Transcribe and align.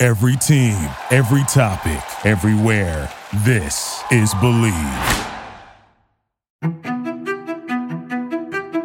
Every 0.00 0.36
team, 0.36 0.76
every 1.10 1.42
topic, 1.48 2.00
everywhere. 2.24 3.12
This 3.38 4.00
is 4.12 4.32
Believe. 4.34 4.72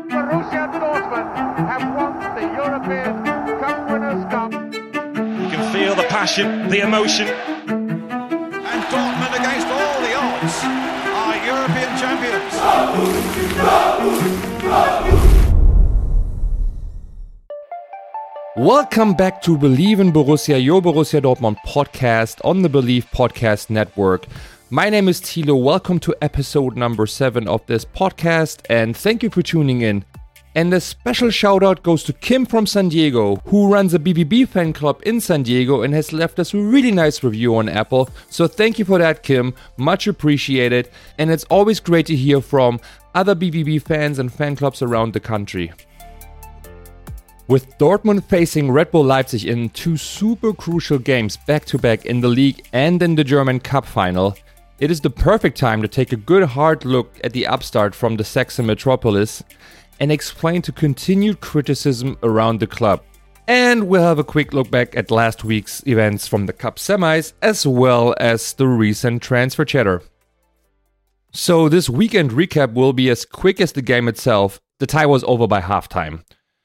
Borussia 0.10 0.74
Dortmund 0.74 1.56
have 1.70 1.96
won 1.96 2.18
the 2.34 2.42
European 2.56 3.24
Cup 3.60 3.92
Winners' 3.92 4.26
Cup. 4.32 4.52
You 4.54 5.50
can 5.52 5.72
feel 5.72 5.94
the 5.94 6.08
passion, 6.10 6.68
the 6.70 6.80
emotion. 6.80 7.53
Welcome 18.56 19.16
back 19.16 19.42
to 19.44 19.58
Believe 19.58 20.00
in 20.00 20.12
Borussia, 20.12 20.64
your 20.64 20.80
Borussia 20.80 21.20
Dortmund 21.20 21.58
podcast 21.66 22.40
on 22.46 22.62
the 22.62 22.70
Believe 22.70 23.08
Podcast 23.10 23.72
Network. 23.72 24.28
My 24.70 24.92
name 24.92 25.08
is 25.08 25.20
Thilo. 25.20 25.60
Welcome 25.60 26.00
to 26.02 26.16
episode 26.22 26.78
number 26.78 27.08
seven 27.08 27.48
of 27.48 27.66
this 27.66 27.84
podcast, 27.84 28.62
and 28.70 28.96
thank 28.96 29.24
you 29.24 29.32
for 29.32 29.42
tuning 29.42 29.82
in. 29.82 30.06
And 30.54 30.72
a 30.72 30.80
special 30.80 31.32
shout 31.32 31.64
out 31.64 31.82
goes 31.82 32.04
to 32.04 32.14
Kim 32.14 32.46
from 32.46 32.68
San 32.68 32.90
Diego, 32.90 33.38
who 33.48 33.74
runs 33.74 33.96
a 33.96 34.00
BVB 34.00 34.48
fan 34.48 34.72
club 34.72 35.02
in 35.04 35.20
San 35.20 35.42
Diego 35.42 35.82
and 35.82 35.92
has 35.96 36.14
left 36.14 36.38
us 36.38 36.54
a 36.54 36.60
really 36.60 36.92
nice 36.92 37.24
review 37.24 37.56
on 37.56 37.68
Apple. 37.68 38.08
So 38.30 38.46
thank 38.48 38.78
you 38.78 38.86
for 38.86 39.00
that, 39.00 39.24
Kim. 39.24 39.56
Much 39.78 40.06
appreciated. 40.06 40.92
And 41.18 41.32
it's 41.32 41.46
always 41.46 41.80
great 41.80 42.06
to 42.06 42.16
hear 42.16 42.40
from 42.40 42.80
other 43.16 43.34
BVB 43.34 43.82
fans 43.82 44.20
and 44.20 44.32
fan 44.32 44.56
clubs 44.56 44.84
around 44.84 45.14
the 45.14 45.20
country. 45.20 45.72
With 47.48 47.78
Dortmund 47.78 48.24
facing 48.24 48.72
Red 48.72 48.90
Bull 48.92 49.04
Leipzig 49.04 49.44
in 49.44 49.70
two 49.70 49.98
super 49.98 50.54
crucial 50.54 50.98
games 50.98 51.36
back 51.36 51.66
to 51.66 51.78
back 51.78 52.06
in 52.06 52.22
the 52.22 52.30
league 52.30 52.66
and 52.72 53.04
in 53.04 53.16
the 53.16 53.24
German 53.26 53.60
Cup 53.60 53.86
final, 53.86 54.38
it 54.80 54.90
is 54.90 55.02
the 55.02 55.10
perfect 55.10 55.58
time 55.58 55.82
to 55.82 55.90
take 55.90 56.14
a 56.14 56.18
good 56.18 56.44
hard 56.44 56.86
look 56.86 57.20
at 57.22 57.34
the 57.34 57.46
upstart 57.46 57.94
from 57.94 58.16
the 58.16 58.24
Saxon 58.24 58.66
metropolis 58.66 59.44
and 60.00 60.10
explain 60.10 60.62
to 60.62 60.72
continued 60.72 61.42
criticism 61.42 62.18
around 62.24 62.62
the 62.62 62.68
club. 62.68 63.04
And 63.46 63.90
we'll 63.90 64.04
have 64.04 64.20
a 64.20 64.24
quick 64.24 64.54
look 64.54 64.72
back 64.72 64.96
at 64.96 65.12
last 65.12 65.44
week's 65.44 65.86
events 65.86 66.30
from 66.30 66.46
the 66.46 66.54
Cup 66.54 66.78
semis 66.78 67.34
as 67.42 67.68
well 67.68 68.16
as 68.22 68.54
the 68.54 68.70
recent 68.70 69.22
transfer 69.22 69.66
chatter. 69.66 70.02
So, 71.34 71.68
this 71.68 71.90
weekend 71.90 72.32
recap 72.32 72.74
will 72.74 72.94
be 72.94 73.10
as 73.10 73.26
quick 73.26 73.60
as 73.60 73.74
the 73.74 73.82
game 73.82 74.08
itself. 74.08 74.62
The 74.80 74.88
tie 74.88 75.08
was 75.08 75.26
over 75.26 75.46
by 75.46 75.60
halftime. 75.60 76.24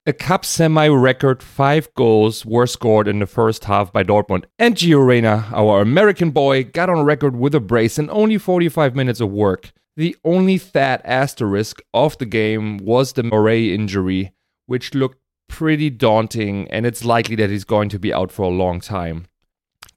A 0.08 0.14
cup 0.14 0.42
semi 0.46 0.88
record 0.88 1.42
five 1.42 1.92
goals 1.92 2.46
were 2.46 2.66
scored 2.66 3.08
in 3.08 3.18
the 3.18 3.26
first 3.26 3.66
half 3.66 3.92
by 3.92 4.02
Dortmund, 4.02 4.46
and 4.58 4.74
Gio 4.74 5.06
Reyna, 5.06 5.46
our 5.52 5.82
American 5.82 6.30
boy, 6.30 6.64
got 6.64 6.88
on 6.88 7.04
record 7.04 7.36
with 7.36 7.54
a 7.54 7.60
brace 7.60 7.98
in 7.98 8.08
only 8.08 8.38
45 8.38 8.96
minutes 8.96 9.20
of 9.20 9.30
work. 9.30 9.70
The 9.98 10.16
only 10.24 10.56
fat 10.56 11.02
asterisk 11.04 11.82
of 11.92 12.16
the 12.16 12.24
game 12.24 12.78
was 12.78 13.12
the 13.12 13.22
Murray 13.22 13.74
injury, 13.74 14.32
which 14.64 14.94
looked 14.94 15.18
pretty 15.47 15.91
daunting, 15.91 16.70
and 16.70 16.86
it's 16.86 17.04
likely 17.04 17.36
that 17.36 17.50
he's 17.50 17.64
going 17.64 17.91
to 17.91 17.98
be 17.98 18.10
out 18.10 18.32
for 18.32 18.44
a 18.44 18.48
long 18.48 18.80
time. 18.80 19.26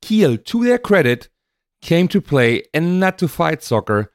Kiel, 0.02 0.36
to 0.38 0.66
their 0.66 0.78
credit, 0.78 1.30
came 1.82 2.10
to 2.10 2.20
play 2.20 2.64
and 2.74 3.00
not 3.00 3.18
to 3.20 3.30
fight 3.30 3.64
soccer, 3.64 4.12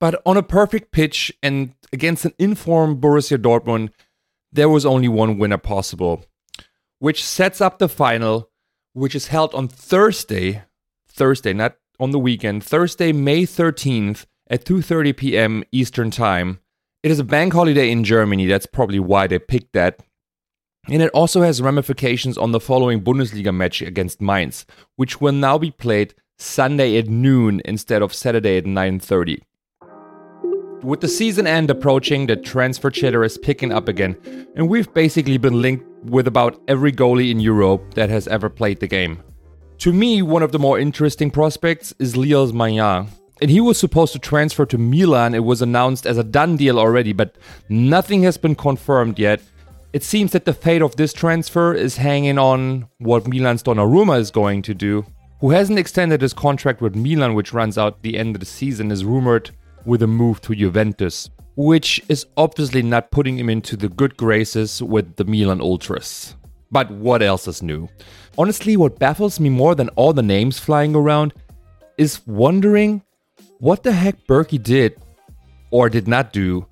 but 0.00 0.18
on 0.24 0.38
a 0.38 0.42
perfect 0.42 0.92
pitch 0.92 1.30
and 1.42 1.74
against 1.92 2.24
an 2.24 2.32
informed 2.38 3.02
Borussia 3.02 3.36
Dortmund 3.36 3.90
there 4.52 4.68
was 4.68 4.86
only 4.86 5.08
one 5.08 5.38
winner 5.38 5.58
possible, 5.58 6.24
which 6.98 7.24
sets 7.24 7.60
up 7.60 7.78
the 7.78 7.88
final, 7.88 8.50
which 8.92 9.14
is 9.14 9.28
held 9.28 9.54
on 9.54 9.68
Thursday, 9.68 10.62
Thursday, 11.06 11.52
not 11.52 11.76
on 11.98 12.10
the 12.10 12.18
weekend, 12.18 12.64
Thursday, 12.64 13.12
May 13.12 13.42
13th 13.42 14.26
at 14.48 14.64
2:30 14.64 15.16
p.m. 15.16 15.64
Eastern 15.72 16.10
Time. 16.10 16.60
It 17.02 17.10
is 17.10 17.18
a 17.18 17.24
bank 17.24 17.52
holiday 17.52 17.90
in 17.90 18.04
Germany, 18.04 18.46
that's 18.46 18.66
probably 18.66 18.98
why 18.98 19.26
they 19.26 19.38
picked 19.38 19.72
that. 19.74 20.00
And 20.88 21.02
it 21.02 21.10
also 21.10 21.42
has 21.42 21.60
ramifications 21.60 22.38
on 22.38 22.52
the 22.52 22.60
following 22.60 23.02
Bundesliga 23.02 23.54
match 23.54 23.82
against 23.82 24.20
Mainz, 24.20 24.66
which 24.94 25.20
will 25.20 25.32
now 25.32 25.58
be 25.58 25.70
played 25.70 26.14
Sunday 26.38 26.96
at 26.98 27.08
noon 27.08 27.60
instead 27.64 28.02
of 28.02 28.14
Saturday 28.14 28.58
at 28.58 28.64
9:30. 28.64 29.42
With 30.86 31.00
the 31.00 31.08
season 31.08 31.48
end 31.48 31.68
approaching, 31.68 32.28
the 32.28 32.36
transfer 32.36 32.92
chatter 32.92 33.24
is 33.24 33.36
picking 33.36 33.72
up 33.72 33.88
again, 33.88 34.16
and 34.54 34.68
we've 34.68 34.94
basically 34.94 35.36
been 35.36 35.60
linked 35.60 35.84
with 36.04 36.28
about 36.28 36.62
every 36.68 36.92
goalie 36.92 37.32
in 37.32 37.40
Europe 37.40 37.94
that 37.94 38.08
has 38.08 38.28
ever 38.28 38.48
played 38.48 38.78
the 38.78 38.86
game. 38.86 39.20
To 39.78 39.92
me, 39.92 40.22
one 40.22 40.44
of 40.44 40.52
the 40.52 40.60
more 40.60 40.78
interesting 40.78 41.28
prospects 41.32 41.92
is 41.98 42.16
Lille's 42.16 42.52
Maignan. 42.52 43.08
And 43.42 43.50
he 43.50 43.60
was 43.60 43.80
supposed 43.80 44.12
to 44.12 44.20
transfer 44.20 44.64
to 44.64 44.78
Milan. 44.78 45.34
It 45.34 45.42
was 45.42 45.60
announced 45.60 46.06
as 46.06 46.18
a 46.18 46.22
done 46.22 46.56
deal 46.56 46.78
already, 46.78 47.12
but 47.12 47.34
nothing 47.68 48.22
has 48.22 48.36
been 48.36 48.54
confirmed 48.54 49.18
yet. 49.18 49.42
It 49.92 50.04
seems 50.04 50.30
that 50.30 50.44
the 50.44 50.54
fate 50.54 50.82
of 50.82 50.94
this 50.94 51.12
transfer 51.12 51.74
is 51.74 51.96
hanging 51.96 52.38
on 52.38 52.86
what 52.98 53.26
Milan's 53.26 53.64
Donnarumma 53.64 54.20
is 54.20 54.30
going 54.30 54.62
to 54.62 54.72
do. 54.72 55.04
Who 55.40 55.50
hasn't 55.50 55.80
extended 55.80 56.22
his 56.22 56.32
contract 56.32 56.80
with 56.80 56.94
Milan, 56.94 57.34
which 57.34 57.52
runs 57.52 57.76
out 57.76 58.02
the 58.02 58.16
end 58.16 58.36
of 58.36 58.40
the 58.40 58.46
season, 58.46 58.92
is 58.92 59.04
rumored 59.04 59.50
with 59.86 60.02
a 60.02 60.06
move 60.06 60.40
to 60.42 60.54
Juventus, 60.54 61.30
which 61.54 62.02
is 62.08 62.26
obviously 62.36 62.82
not 62.82 63.10
putting 63.10 63.38
him 63.38 63.48
into 63.48 63.76
the 63.76 63.88
good 63.88 64.16
graces 64.16 64.82
with 64.82 65.16
the 65.16 65.24
Milan 65.24 65.60
Ultras. 65.60 66.34
But 66.70 66.90
what 66.90 67.22
else 67.22 67.46
is 67.46 67.62
new? 67.62 67.88
Honestly, 68.36 68.76
what 68.76 68.98
baffles 68.98 69.40
me 69.40 69.48
more 69.48 69.74
than 69.74 69.88
all 69.90 70.12
the 70.12 70.22
names 70.22 70.58
flying 70.58 70.94
around 70.94 71.32
is 71.96 72.26
wondering 72.26 73.02
what 73.58 73.82
the 73.82 73.92
heck 73.92 74.26
Bürki 74.26 74.62
did 74.62 75.00
or 75.70 75.88
did 75.88 76.06
not 76.08 76.32
do 76.32 76.66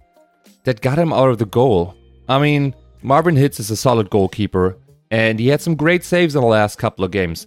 that 0.65 0.81
got 0.81 0.99
him 0.99 1.13
out 1.13 1.31
of 1.31 1.39
the 1.39 1.47
goal. 1.47 1.95
I 2.29 2.39
mean, 2.39 2.75
Marvin 3.03 3.37
Hitz 3.37 3.61
is 3.61 3.71
a 3.71 3.77
solid 3.77 4.11
goalkeeper, 4.11 4.77
and 5.11 5.39
he 5.39 5.49
had 5.49 5.61
some 5.61 5.77
great 5.77 6.05
saves 6.05 6.35
in 6.35 6.41
the 6.41 6.47
last 6.47 6.79
couple 6.79 7.05
of 7.05 7.11
games. 7.11 7.47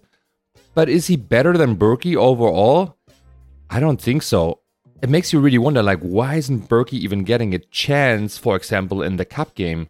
But 0.74 0.90
is 0.90 1.08
he 1.08 1.18
better 1.18 1.58
than 1.58 1.76
Bürki 1.76 2.16
overall? 2.16 2.96
I 3.70 3.80
don't 3.80 4.02
think 4.02 4.24
so 4.24 4.62
it 5.02 5.10
makes 5.10 5.32
you 5.32 5.40
really 5.40 5.58
wonder 5.58 5.84
like 5.84 6.00
why 6.00 6.36
isn't 6.36 6.70
Bürki 6.70 6.94
even 6.94 7.24
getting 7.24 7.54
a 7.54 7.60
chance, 7.60 8.38
for 8.38 8.56
example, 8.56 9.02
in 9.04 9.18
the 9.18 9.26
cup 9.26 9.56
game? 9.56 9.90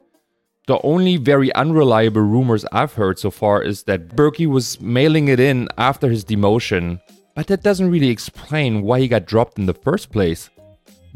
The 0.67 0.81
only 0.83 1.15
very 1.15 1.53
unreliable 1.55 2.21
rumors 2.21 2.65
I've 2.73 2.93
heard 2.93 3.17
so 3.17 3.31
far 3.31 3.61
is 3.61 3.83
that 3.83 4.09
Bürki 4.09 4.47
was 4.47 4.81
mailing 4.81 5.29
it 5.29 5.39
in 5.39 5.69
after 5.77 6.09
his 6.09 6.25
demotion, 6.25 6.99
but 7.35 7.47
that 7.47 7.63
doesn't 7.63 7.89
really 7.89 8.09
explain 8.09 8.81
why 8.81 8.99
he 8.99 9.07
got 9.07 9.25
dropped 9.25 9.57
in 9.57 9.65
the 9.65 9.73
first 9.73 10.11
place. 10.11 10.49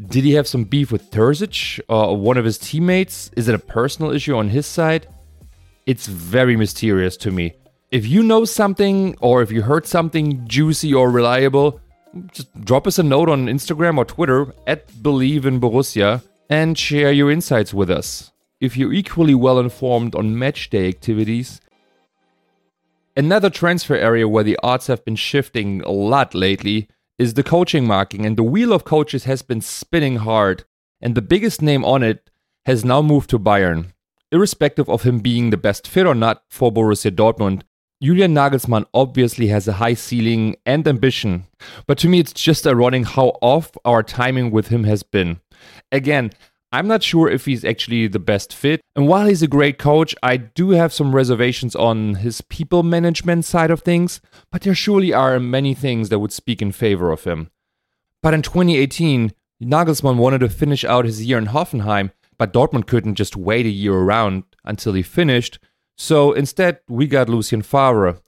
Did 0.08 0.24
he 0.24 0.32
have 0.32 0.48
some 0.48 0.64
beef 0.64 0.90
with 0.90 1.10
Terzic 1.10 1.80
uh, 1.90 2.10
or 2.10 2.16
one 2.16 2.38
of 2.38 2.46
his 2.46 2.56
teammates? 2.56 3.30
Is 3.36 3.46
it 3.46 3.54
a 3.54 3.58
personal 3.58 4.10
issue 4.10 4.34
on 4.34 4.48
his 4.48 4.66
side? 4.66 5.06
It's 5.84 6.06
very 6.06 6.56
mysterious 6.56 7.16
to 7.18 7.30
me. 7.30 7.52
If 7.90 8.06
you 8.06 8.22
know 8.22 8.46
something 8.46 9.16
or 9.20 9.42
if 9.42 9.52
you 9.52 9.60
heard 9.60 9.86
something 9.86 10.48
juicy 10.48 10.94
or 10.94 11.10
reliable, 11.10 11.78
just 12.32 12.52
drop 12.64 12.86
us 12.86 12.98
a 12.98 13.02
note 13.02 13.28
on 13.28 13.46
Instagram 13.46 13.98
or 13.98 14.04
Twitter 14.04 14.52
at 14.66 15.02
Believe 15.02 15.46
in 15.46 15.60
Borussia 15.60 16.22
and 16.50 16.76
share 16.76 17.12
your 17.12 17.30
insights 17.30 17.72
with 17.72 17.90
us. 17.90 18.32
If 18.60 18.76
you're 18.76 18.92
equally 18.92 19.34
well 19.34 19.58
informed 19.58 20.14
on 20.14 20.36
matchday 20.36 20.88
activities, 20.88 21.60
another 23.16 23.50
transfer 23.50 23.96
area 23.96 24.28
where 24.28 24.44
the 24.44 24.58
odds 24.62 24.86
have 24.86 25.04
been 25.04 25.16
shifting 25.16 25.80
a 25.82 25.90
lot 25.90 26.34
lately 26.34 26.88
is 27.18 27.34
the 27.34 27.42
coaching 27.42 27.86
market, 27.86 28.20
and 28.20 28.36
the 28.36 28.42
wheel 28.42 28.72
of 28.72 28.84
coaches 28.84 29.24
has 29.24 29.42
been 29.42 29.60
spinning 29.60 30.16
hard, 30.16 30.64
and 31.00 31.14
the 31.14 31.22
biggest 31.22 31.62
name 31.62 31.84
on 31.84 32.02
it 32.02 32.30
has 32.66 32.84
now 32.84 33.02
moved 33.02 33.30
to 33.30 33.38
Bayern. 33.38 33.92
Irrespective 34.30 34.88
of 34.88 35.02
him 35.02 35.18
being 35.18 35.50
the 35.50 35.56
best 35.56 35.86
fit 35.86 36.06
or 36.06 36.14
not 36.14 36.42
for 36.48 36.72
Borussia 36.72 37.10
Dortmund, 37.10 37.62
Julian 38.02 38.34
Nagelsmann 38.34 38.84
obviously 38.92 39.46
has 39.46 39.68
a 39.68 39.74
high 39.74 39.94
ceiling 39.94 40.56
and 40.66 40.88
ambition, 40.88 41.46
but 41.86 41.96
to 41.98 42.08
me 42.08 42.18
it's 42.18 42.32
just 42.32 42.66
ironic 42.66 43.06
how 43.06 43.38
off 43.40 43.70
our 43.84 44.02
timing 44.02 44.50
with 44.50 44.68
him 44.68 44.82
has 44.82 45.04
been. 45.04 45.38
Again, 45.92 46.32
I'm 46.72 46.88
not 46.88 47.04
sure 47.04 47.30
if 47.30 47.44
he's 47.44 47.64
actually 47.64 48.08
the 48.08 48.18
best 48.18 48.52
fit. 48.52 48.80
And 48.96 49.06
while 49.06 49.26
he's 49.26 49.42
a 49.42 49.46
great 49.46 49.78
coach, 49.78 50.16
I 50.20 50.36
do 50.36 50.70
have 50.70 50.92
some 50.92 51.14
reservations 51.14 51.76
on 51.76 52.16
his 52.16 52.40
people 52.40 52.82
management 52.82 53.44
side 53.44 53.70
of 53.70 53.82
things, 53.82 54.20
but 54.50 54.62
there 54.62 54.74
surely 54.74 55.12
are 55.12 55.38
many 55.38 55.72
things 55.72 56.08
that 56.08 56.18
would 56.18 56.32
speak 56.32 56.60
in 56.60 56.72
favor 56.72 57.12
of 57.12 57.22
him. 57.22 57.50
But 58.20 58.34
in 58.34 58.42
2018, 58.42 59.32
Nagelsmann 59.62 60.16
wanted 60.16 60.40
to 60.40 60.48
finish 60.48 60.82
out 60.82 61.04
his 61.04 61.24
year 61.24 61.38
in 61.38 61.46
Hoffenheim, 61.46 62.10
but 62.36 62.52
Dortmund 62.52 62.88
couldn't 62.88 63.14
just 63.14 63.36
wait 63.36 63.64
a 63.64 63.68
year 63.68 63.94
around 63.94 64.42
until 64.64 64.94
he 64.94 65.02
finished. 65.02 65.60
So 65.96 66.32
instead, 66.32 66.80
we 66.88 67.06
got 67.06 67.28
Lucien 67.28 67.62
Favre. 67.62 68.18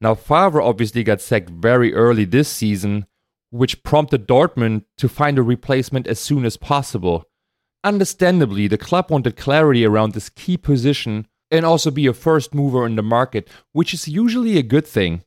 Now, 0.00 0.14
Favre 0.14 0.60
obviously 0.60 1.02
got 1.02 1.20
sacked 1.20 1.50
very 1.50 1.94
early 1.94 2.24
this 2.24 2.48
season, 2.48 3.06
which 3.50 3.82
prompted 3.82 4.26
Dortmund 4.26 4.84
to 4.98 5.08
find 5.08 5.38
a 5.38 5.42
replacement 5.42 6.06
as 6.06 6.18
soon 6.20 6.44
as 6.44 6.56
possible. 6.56 7.24
Understandably, 7.84 8.68
the 8.68 8.78
club 8.78 9.10
wanted 9.10 9.36
clarity 9.36 9.84
around 9.84 10.12
this 10.12 10.28
key 10.28 10.56
position 10.56 11.26
and 11.50 11.64
also 11.64 11.90
be 11.90 12.06
a 12.06 12.12
first 12.12 12.54
mover 12.54 12.84
in 12.84 12.96
the 12.96 13.02
market, 13.02 13.48
which 13.72 13.94
is 13.94 14.08
usually 14.08 14.58
a 14.58 14.62
good 14.62 14.86
thing. 14.86 15.22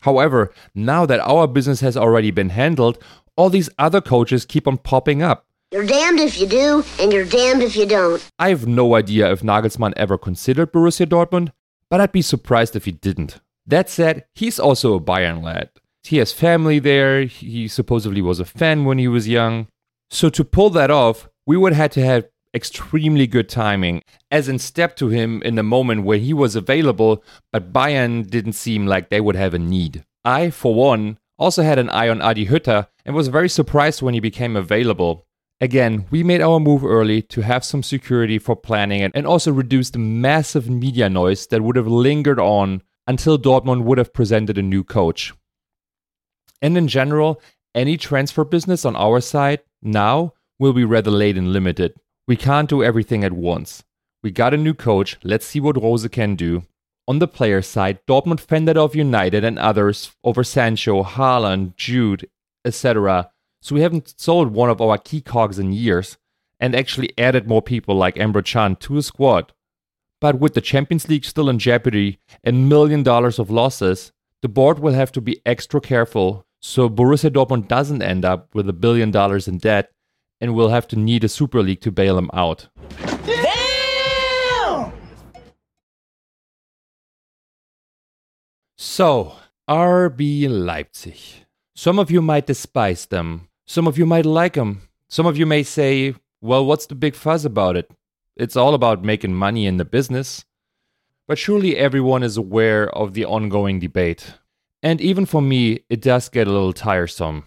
However, 0.00 0.52
now 0.74 1.06
that 1.06 1.20
our 1.20 1.46
business 1.46 1.80
has 1.80 1.96
already 1.96 2.30
been 2.30 2.50
handled, 2.50 3.02
all 3.36 3.48
these 3.48 3.70
other 3.78 4.02
coaches 4.02 4.44
keep 4.44 4.68
on 4.68 4.78
popping 4.78 5.22
up. 5.22 5.46
You're 5.74 5.84
damned 5.84 6.20
if 6.20 6.38
you 6.38 6.46
do, 6.46 6.84
and 7.00 7.12
you're 7.12 7.24
damned 7.24 7.60
if 7.60 7.74
you 7.74 7.84
don't. 7.84 8.24
I 8.38 8.50
have 8.50 8.64
no 8.64 8.94
idea 8.94 9.32
if 9.32 9.40
Nagelsmann 9.40 9.92
ever 9.96 10.16
considered 10.16 10.72
Borussia 10.72 11.04
Dortmund, 11.04 11.50
but 11.90 12.00
I'd 12.00 12.12
be 12.12 12.22
surprised 12.22 12.76
if 12.76 12.84
he 12.84 12.92
didn't. 12.92 13.40
That 13.66 13.90
said, 13.90 14.24
he's 14.36 14.60
also 14.60 14.94
a 14.94 15.00
Bayern 15.00 15.42
lad. 15.42 15.70
He 16.04 16.18
has 16.18 16.32
family 16.32 16.78
there, 16.78 17.24
he 17.24 17.66
supposedly 17.66 18.22
was 18.22 18.38
a 18.38 18.44
fan 18.44 18.84
when 18.84 18.98
he 18.98 19.08
was 19.08 19.26
young. 19.26 19.66
So 20.10 20.28
to 20.28 20.44
pull 20.44 20.70
that 20.70 20.92
off, 20.92 21.28
we 21.44 21.56
would 21.56 21.72
have 21.72 21.90
to 21.94 22.04
have 22.04 22.28
extremely 22.54 23.26
good 23.26 23.48
timing, 23.48 24.02
as 24.30 24.48
in 24.48 24.60
step 24.60 24.94
to 24.98 25.08
him 25.08 25.42
in 25.42 25.56
the 25.56 25.64
moment 25.64 26.04
where 26.04 26.18
he 26.18 26.32
was 26.32 26.54
available, 26.54 27.24
but 27.50 27.72
Bayern 27.72 28.30
didn't 28.30 28.52
seem 28.52 28.86
like 28.86 29.08
they 29.08 29.20
would 29.20 29.34
have 29.34 29.54
a 29.54 29.58
need. 29.58 30.04
I, 30.24 30.50
for 30.50 30.72
one, 30.72 31.18
also 31.36 31.64
had 31.64 31.80
an 31.80 31.90
eye 31.90 32.08
on 32.08 32.22
Adi 32.22 32.46
Hütter 32.46 32.86
and 33.04 33.16
was 33.16 33.26
very 33.26 33.48
surprised 33.48 34.02
when 34.02 34.14
he 34.14 34.20
became 34.20 34.54
available. 34.54 35.23
Again, 35.60 36.06
we 36.10 36.22
made 36.22 36.40
our 36.40 36.58
move 36.58 36.84
early 36.84 37.22
to 37.22 37.40
have 37.42 37.64
some 37.64 37.82
security 37.82 38.38
for 38.38 38.56
planning 38.56 39.00
it 39.00 39.12
and 39.14 39.26
also 39.26 39.52
reduce 39.52 39.90
the 39.90 39.98
massive 39.98 40.68
media 40.68 41.08
noise 41.08 41.46
that 41.46 41.62
would 41.62 41.76
have 41.76 41.86
lingered 41.86 42.40
on 42.40 42.82
until 43.06 43.38
Dortmund 43.38 43.84
would 43.84 43.98
have 43.98 44.12
presented 44.12 44.58
a 44.58 44.62
new 44.62 44.82
coach. 44.82 45.32
And 46.60 46.76
in 46.76 46.88
general, 46.88 47.40
any 47.74 47.96
transfer 47.96 48.44
business 48.44 48.84
on 48.84 48.96
our 48.96 49.20
side 49.20 49.60
now 49.82 50.34
will 50.58 50.72
be 50.72 50.84
rather 50.84 51.10
late 51.10 51.36
and 51.36 51.52
limited. 51.52 51.94
We 52.26 52.36
can't 52.36 52.68
do 52.68 52.82
everything 52.82 53.22
at 53.22 53.32
once. 53.32 53.84
We 54.22 54.30
got 54.30 54.54
a 54.54 54.56
new 54.56 54.74
coach, 54.74 55.18
let's 55.22 55.44
see 55.44 55.60
what 55.60 55.80
Rose 55.80 56.06
can 56.08 56.34
do. 56.36 56.62
On 57.06 57.18
the 57.18 57.28
player 57.28 57.60
side, 57.60 57.98
Dortmund 58.06 58.40
fended 58.40 58.78
off 58.78 58.94
United 58.94 59.44
and 59.44 59.58
others 59.58 60.12
over 60.24 60.42
Sancho, 60.42 61.02
Haaland, 61.02 61.76
Jude, 61.76 62.30
etc. 62.64 63.30
So 63.64 63.74
we 63.74 63.80
haven't 63.80 64.20
sold 64.20 64.52
one 64.52 64.68
of 64.68 64.82
our 64.82 64.98
key 64.98 65.22
cogs 65.22 65.58
in 65.58 65.72
years 65.72 66.18
and 66.60 66.76
actually 66.76 67.14
added 67.16 67.48
more 67.48 67.62
people 67.62 67.94
like 67.94 68.16
Emre 68.16 68.44
Can 68.44 68.76
to 68.76 68.96
the 68.96 69.02
squad. 69.02 69.54
But 70.20 70.38
with 70.38 70.52
the 70.52 70.60
Champions 70.60 71.08
League 71.08 71.24
still 71.24 71.48
in 71.48 71.58
jeopardy 71.58 72.18
and 72.42 72.68
million 72.68 73.02
dollars 73.02 73.38
of 73.38 73.50
losses, 73.50 74.12
the 74.42 74.50
board 74.50 74.80
will 74.80 74.92
have 74.92 75.10
to 75.12 75.22
be 75.22 75.40
extra 75.46 75.80
careful 75.80 76.44
so 76.60 76.90
Borussia 76.90 77.30
Dortmund 77.30 77.66
doesn't 77.66 78.02
end 78.02 78.22
up 78.22 78.54
with 78.54 78.68
a 78.68 78.74
billion 78.74 79.10
dollars 79.10 79.48
in 79.48 79.56
debt 79.56 79.90
and 80.42 80.54
will 80.54 80.68
have 80.68 80.86
to 80.88 80.96
need 80.96 81.24
a 81.24 81.28
Super 81.30 81.62
League 81.62 81.80
to 81.80 81.90
bail 81.90 82.16
them 82.16 82.30
out. 82.34 82.68
Damn! 83.24 84.92
So, 88.76 89.36
RB 89.66 90.50
Leipzig. 90.50 91.46
Some 91.74 91.98
of 91.98 92.10
you 92.10 92.20
might 92.20 92.46
despise 92.46 93.06
them. 93.06 93.48
Some 93.66 93.86
of 93.86 93.96
you 93.96 94.06
might 94.06 94.26
like 94.26 94.54
them. 94.54 94.88
Some 95.08 95.26
of 95.26 95.36
you 95.36 95.46
may 95.46 95.62
say, 95.62 96.14
well, 96.40 96.66
what's 96.66 96.86
the 96.86 96.94
big 96.94 97.14
fuss 97.14 97.44
about 97.44 97.76
it? 97.76 97.90
It's 98.36 98.56
all 98.56 98.74
about 98.74 99.04
making 99.04 99.34
money 99.34 99.66
in 99.66 99.78
the 99.78 99.84
business. 99.84 100.44
But 101.26 101.38
surely 101.38 101.76
everyone 101.76 102.22
is 102.22 102.36
aware 102.36 102.90
of 102.94 103.14
the 103.14 103.24
ongoing 103.24 103.78
debate. 103.78 104.34
And 104.82 105.00
even 105.00 105.24
for 105.24 105.40
me, 105.40 105.80
it 105.88 106.02
does 106.02 106.28
get 106.28 106.46
a 106.46 106.52
little 106.52 106.74
tiresome. 106.74 107.44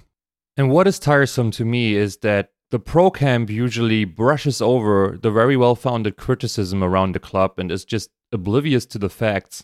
And 0.56 0.72
what 0.72 0.88
is 0.88 0.98
tiresome 0.98 1.52
to 1.52 1.66
me 1.66 1.94
is 1.94 2.18
that 2.18 2.50
the 2.72 2.80
pro 2.80 3.12
camp 3.12 3.52
usually 3.52 4.04
brushes 4.04 4.60
over 4.60 5.20
the 5.22 5.30
very 5.30 5.56
well 5.56 5.75
founded 5.75 6.18
criticism 6.18 6.84
around 6.84 7.13
the 7.13 7.20
club 7.20 7.54
and 7.60 7.72
is 7.72 7.86
just 7.86 8.10
oblivious 8.31 8.86
to 8.88 8.98
the 8.98 9.10
facts, 9.10 9.63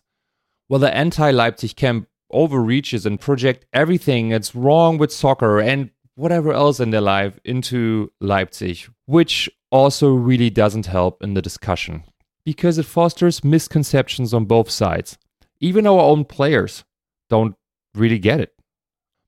while 0.67 0.79
the 0.79 0.95
anti 0.95 1.31
Leipzig 1.31 1.75
camp 1.75 2.07
overreaches 2.31 3.05
and 3.05 3.19
project 3.19 3.65
everything 3.73 4.29
that's 4.29 4.55
wrong 4.55 4.97
with 4.97 5.11
soccer 5.11 5.59
and 5.59 5.89
whatever 6.15 6.53
else 6.53 6.79
in 6.79 6.91
their 6.91 7.01
life 7.01 7.39
into 7.43 8.11
Leipzig, 8.19 8.89
which 9.05 9.49
also 9.71 10.13
really 10.13 10.49
doesn't 10.49 10.85
help 10.85 11.23
in 11.23 11.33
the 11.33 11.41
discussion 11.41 12.03
because 12.45 12.77
it 12.77 12.85
fosters 12.85 13.43
misconceptions 13.43 14.33
on 14.33 14.45
both 14.45 14.69
sides. 14.69 15.17
Even 15.59 15.87
our 15.87 16.01
own 16.01 16.25
players 16.25 16.83
don't 17.29 17.55
really 17.95 18.19
get 18.19 18.39
it. 18.39 18.53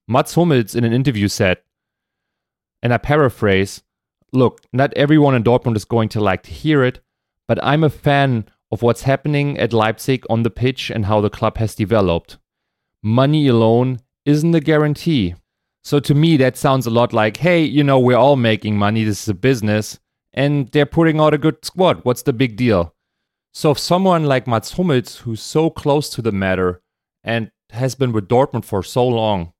Mats 0.06 0.34
Hummels 0.34 0.74
in 0.74 0.84
an 0.84 0.92
interview 0.92 1.28
said, 1.28 1.58
and 2.82 2.92
I 2.92 2.98
paraphrase 2.98 3.82
Look, 4.32 4.60
not 4.72 4.92
everyone 4.94 5.34
in 5.34 5.44
Dortmund 5.44 5.76
is 5.76 5.84
going 5.84 6.08
to 6.10 6.20
like 6.20 6.42
to 6.42 6.50
hear 6.50 6.84
it, 6.84 7.00
but 7.48 7.62
I'm 7.64 7.84
a 7.84 7.90
fan 7.90 8.46
of 8.70 8.82
what's 8.82 9.02
happening 9.02 9.56
at 9.58 9.72
Leipzig 9.72 10.24
on 10.28 10.42
the 10.42 10.50
pitch 10.50 10.90
and 10.90 11.06
how 11.06 11.20
the 11.20 11.30
club 11.30 11.56
has 11.58 11.74
developed. 11.74 12.38
Money 13.02 13.46
alone 13.46 14.00
isn't 14.24 14.54
a 14.54 14.60
guarantee. 14.60 15.34
So 15.86 16.00
to 16.00 16.16
me, 16.16 16.36
that 16.38 16.56
sounds 16.56 16.84
a 16.86 16.90
lot 16.90 17.12
like, 17.12 17.36
hey, 17.36 17.62
you 17.62 17.84
know, 17.84 18.00
we're 18.00 18.16
all 18.16 18.34
making 18.34 18.76
money, 18.76 19.04
this 19.04 19.22
is 19.22 19.28
a 19.28 19.34
business, 19.34 20.00
and 20.34 20.68
they're 20.72 20.84
putting 20.84 21.20
out 21.20 21.32
a 21.32 21.38
good 21.38 21.64
squad. 21.64 22.04
What's 22.04 22.22
the 22.22 22.32
big 22.32 22.56
deal? 22.56 22.92
So 23.54 23.70
if 23.70 23.78
someone 23.78 24.24
like 24.24 24.48
Mats 24.48 24.72
Hummels, 24.72 25.18
who's 25.18 25.40
so 25.40 25.70
close 25.70 26.10
to 26.10 26.22
the 26.22 26.32
matter 26.32 26.82
and 27.22 27.52
has 27.70 27.94
been 27.94 28.10
with 28.10 28.26
Dortmund 28.26 28.64
for 28.64 28.82
so 28.82 29.06
long, 29.06 29.52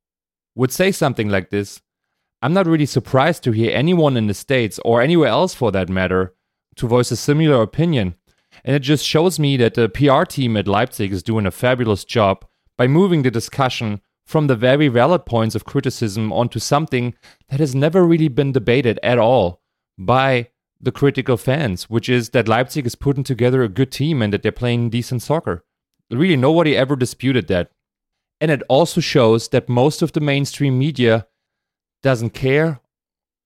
would 0.57 0.73
say 0.73 0.91
something 0.91 1.29
like 1.29 1.51
this, 1.51 1.81
I'm 2.43 2.53
not 2.53 2.67
really 2.67 2.87
surprised 2.87 3.45
to 3.45 3.53
hear 3.53 3.71
anyone 3.71 4.17
in 4.17 4.27
the 4.27 4.35
States, 4.35 4.81
or 4.85 5.01
anywhere 5.01 5.29
else 5.29 5.55
for 5.55 5.71
that 5.71 5.89
matter, 5.89 6.35
to 6.75 6.89
voice 6.89 7.13
a 7.13 7.17
similar 7.17 7.63
opinion. 7.63 8.17
And 8.65 8.75
it 8.75 8.81
just 8.81 9.07
shows 9.07 9.39
me 9.39 9.57
that 9.59 9.75
the 9.75 9.89
PR 9.89 10.25
team 10.25 10.57
at 10.57 10.67
Leipzig 10.67 11.13
is 11.13 11.23
doing 11.23 11.47
a 11.47 11.53
fabulous 11.53 12.05
job 12.05 12.45
by 12.77 12.89
moving 12.89 13.23
the 13.23 13.31
discussion 13.31 14.01
from 14.27 14.49
the 14.49 14.57
very 14.57 14.89
valid 14.89 15.25
points 15.25 15.55
of 15.55 15.65
criticism 15.65 16.33
onto 16.33 16.59
something 16.59 17.15
that 17.49 17.61
has 17.61 17.75
never 17.75 18.05
really 18.05 18.29
been 18.29 18.53
debated 18.53 18.99
at 19.03 19.19
all 19.19 19.63
by 19.97 20.49
the 20.81 20.93
critical 20.93 21.37
fans, 21.37 21.89
which 21.89 22.09
is 22.09 22.31
that 22.31 22.49
Leipzig 22.49 22.87
is 22.87 22.95
putting 22.97 23.25
together 23.25 23.63
a 23.63 23.69
good 23.69 23.91
team 23.91 24.21
and 24.21 24.33
that 24.33 24.43
they're 24.43 24.53
playing 24.53 24.91
decent 24.91 25.23
soccer. 25.23 25.65
Really, 26.11 26.37
nobody 26.37 26.77
ever 26.77 26.97
disputed 26.97 27.49
that. 27.49 27.71
And 28.41 28.51
it 28.51 28.63
also 28.69 29.01
shows 29.01 29.49
that 29.49 29.69
most 29.69 30.03
of 30.03 30.13
the 30.13 30.21
mainstream 30.21 30.79
media 30.79 31.27
doesn't 32.03 32.31
care 32.31 32.81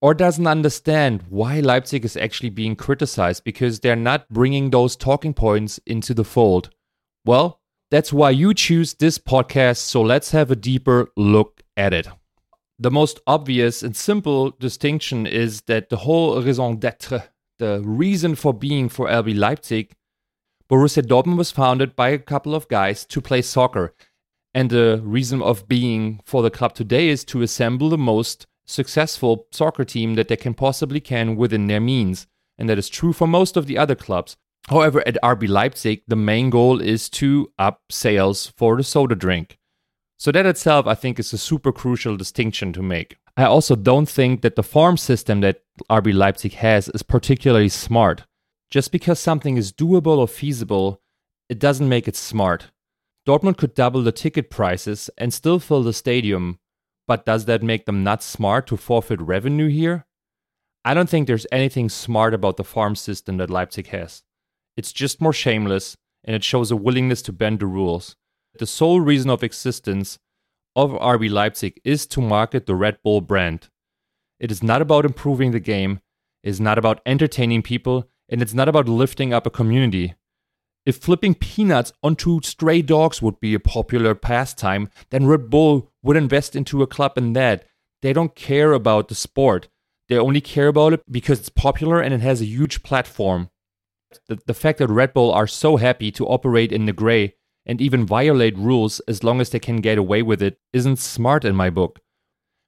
or 0.01 0.13
doesn't 0.13 0.47
understand 0.47 1.23
why 1.29 1.59
Leipzig 1.59 2.03
is 2.03 2.17
actually 2.17 2.49
being 2.49 2.75
criticized 2.75 3.43
because 3.43 3.79
they're 3.79 3.95
not 3.95 4.27
bringing 4.29 4.69
those 4.69 4.95
talking 4.95 5.33
points 5.33 5.79
into 5.85 6.13
the 6.13 6.25
fold. 6.25 6.71
Well, 7.23 7.60
that's 7.91 8.13
why 8.13 8.29
you 8.29 8.53
choose 8.53 8.93
this 8.93 9.17
podcast, 9.17 9.77
so 9.77 10.01
let's 10.01 10.31
have 10.31 10.49
a 10.49 10.55
deeper 10.55 11.09
look 11.17 11.61
at 11.75 11.93
it. 11.93 12.07
The 12.79 12.89
most 12.89 13.19
obvious 13.27 13.83
and 13.83 13.95
simple 13.95 14.51
distinction 14.51 15.27
is 15.27 15.61
that 15.63 15.89
the 15.89 15.97
whole 15.97 16.41
raison 16.41 16.77
d'etre, 16.77 17.25
the 17.59 17.81
reason 17.85 18.35
for 18.35 18.53
being 18.53 18.87
for 18.87 19.07
RB 19.07 19.37
Leipzig, 19.37 19.91
Borussia 20.69 21.03
Dortmund 21.03 21.37
was 21.37 21.51
founded 21.51 21.97
by 21.97 22.09
a 22.09 22.17
couple 22.17 22.55
of 22.55 22.69
guys 22.69 23.05
to 23.07 23.19
play 23.19 23.41
soccer. 23.41 23.93
And 24.53 24.69
the 24.69 25.01
reason 25.03 25.41
of 25.41 25.67
being 25.67 26.21
for 26.23 26.41
the 26.41 26.49
club 26.49 26.73
today 26.73 27.09
is 27.09 27.25
to 27.25 27.41
assemble 27.41 27.89
the 27.89 27.97
most 27.97 28.47
successful 28.65 29.47
soccer 29.51 29.83
team 29.83 30.15
that 30.15 30.29
they 30.29 30.37
can 30.37 30.53
possibly 30.53 31.01
can 31.01 31.35
within 31.35 31.67
their 31.67 31.81
means. 31.81 32.25
And 32.57 32.69
that 32.69 32.79
is 32.79 32.87
true 32.87 33.11
for 33.11 33.27
most 33.27 33.57
of 33.57 33.65
the 33.67 33.77
other 33.77 33.95
clubs. 33.95 34.37
However, 34.69 35.05
at 35.07 35.17
RB 35.23 35.47
Leipzig, 35.47 36.03
the 36.07 36.15
main 36.15 36.49
goal 36.49 36.79
is 36.79 37.09
to 37.09 37.51
up 37.57 37.81
sales 37.89 38.53
for 38.55 38.77
the 38.77 38.83
soda 38.83 39.15
drink. 39.15 39.57
So 40.17 40.31
that 40.31 40.45
itself, 40.45 40.85
I 40.85 40.93
think, 40.93 41.19
is 41.19 41.33
a 41.33 41.37
super 41.37 41.71
crucial 41.71 42.15
distinction 42.15 42.73
to 42.73 42.83
make. 42.83 43.17
I 43.35 43.45
also 43.45 43.75
don't 43.75 44.07
think 44.07 44.41
that 44.41 44.55
the 44.55 44.63
farm 44.63 44.97
system 44.97 45.41
that 45.41 45.63
RB 45.89 46.13
Leipzig 46.13 46.53
has 46.53 46.89
is 46.89 47.01
particularly 47.01 47.69
smart. 47.69 48.25
Just 48.69 48.91
because 48.91 49.19
something 49.19 49.57
is 49.57 49.73
doable 49.73 50.17
or 50.17 50.27
feasible, 50.27 51.01
it 51.49 51.59
doesn't 51.59 51.89
make 51.89 52.07
it 52.07 52.15
smart. 52.15 52.67
Dortmund 53.27 53.57
could 53.57 53.73
double 53.73 54.03
the 54.03 54.11
ticket 54.11 54.49
prices 54.49 55.09
and 55.17 55.33
still 55.33 55.59
fill 55.59 55.83
the 55.83 55.93
stadium, 55.93 56.59
but 57.07 57.25
does 57.25 57.45
that 57.45 57.63
make 57.63 57.85
them 57.85 58.03
not 58.03 58.23
smart 58.23 58.67
to 58.67 58.77
forfeit 58.77 59.19
revenue 59.21 59.67
here? 59.67 60.05
I 60.85 60.93
don't 60.93 61.09
think 61.09 61.27
there's 61.27 61.47
anything 61.51 61.89
smart 61.89 62.33
about 62.33 62.57
the 62.57 62.63
farm 62.63 62.95
system 62.95 63.37
that 63.37 63.49
Leipzig 63.49 63.87
has. 63.87 64.23
It's 64.81 64.91
just 64.91 65.21
more 65.21 65.31
shameless 65.31 65.95
and 66.23 66.35
it 66.35 66.43
shows 66.43 66.71
a 66.71 66.75
willingness 66.75 67.21
to 67.21 67.31
bend 67.31 67.59
the 67.59 67.67
rules. 67.67 68.15
The 68.57 68.65
sole 68.65 68.99
reason 68.99 69.29
of 69.29 69.43
existence 69.43 70.17
of 70.75 70.89
RB 70.93 71.29
Leipzig 71.29 71.79
is 71.83 72.07
to 72.07 72.19
market 72.19 72.65
the 72.65 72.73
Red 72.73 72.97
Bull 73.03 73.21
brand. 73.21 73.69
It 74.39 74.51
is 74.51 74.63
not 74.63 74.81
about 74.81 75.05
improving 75.05 75.51
the 75.51 75.59
game, 75.59 75.99
it 76.41 76.49
is 76.49 76.59
not 76.59 76.79
about 76.79 76.99
entertaining 77.05 77.61
people, 77.61 78.09
and 78.27 78.41
it's 78.41 78.55
not 78.55 78.67
about 78.67 78.89
lifting 78.89 79.35
up 79.35 79.45
a 79.45 79.51
community. 79.51 80.15
If 80.83 80.97
flipping 80.97 81.35
peanuts 81.35 81.93
onto 82.01 82.41
stray 82.41 82.81
dogs 82.81 83.21
would 83.21 83.39
be 83.39 83.53
a 83.53 83.59
popular 83.59 84.15
pastime, 84.15 84.89
then 85.11 85.27
Red 85.27 85.51
Bull 85.51 85.91
would 86.01 86.17
invest 86.17 86.55
into 86.55 86.81
a 86.81 86.87
club 86.87 87.19
in 87.19 87.33
that. 87.33 87.67
They 88.01 88.13
don't 88.13 88.33
care 88.33 88.73
about 88.73 89.09
the 89.09 89.13
sport. 89.13 89.67
They 90.09 90.17
only 90.17 90.41
care 90.41 90.69
about 90.69 90.93
it 90.93 91.03
because 91.07 91.37
it's 91.37 91.49
popular 91.49 92.01
and 92.01 92.15
it 92.15 92.21
has 92.21 92.41
a 92.41 92.45
huge 92.45 92.81
platform. 92.81 93.50
The, 94.27 94.39
the 94.45 94.53
fact 94.53 94.79
that 94.79 94.89
Red 94.89 95.13
Bull 95.13 95.31
are 95.31 95.47
so 95.47 95.77
happy 95.77 96.11
to 96.11 96.27
operate 96.27 96.71
in 96.71 96.85
the 96.85 96.93
gray 96.93 97.35
and 97.65 97.79
even 97.79 98.05
violate 98.05 98.57
rules 98.57 98.99
as 99.01 99.23
long 99.23 99.39
as 99.39 99.49
they 99.49 99.59
can 99.59 99.77
get 99.77 99.97
away 99.97 100.21
with 100.21 100.41
it 100.41 100.59
isn't 100.73 100.99
smart 100.99 101.45
in 101.45 101.55
my 101.55 101.69
book. 101.69 101.99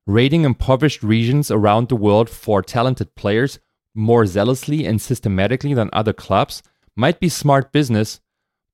Raiding 0.05 0.43
impoverished 0.43 1.01
regions 1.01 1.49
around 1.49 1.89
the 1.89 1.95
world 1.95 2.29
for 2.29 2.61
talented 2.61 3.15
players 3.15 3.59
more 3.95 4.25
zealously 4.25 4.85
and 4.85 5.01
systematically 5.01 5.73
than 5.73 5.89
other 5.93 6.13
clubs 6.13 6.61
might 6.95 7.19
be 7.19 7.29
smart 7.29 7.71
business, 7.71 8.19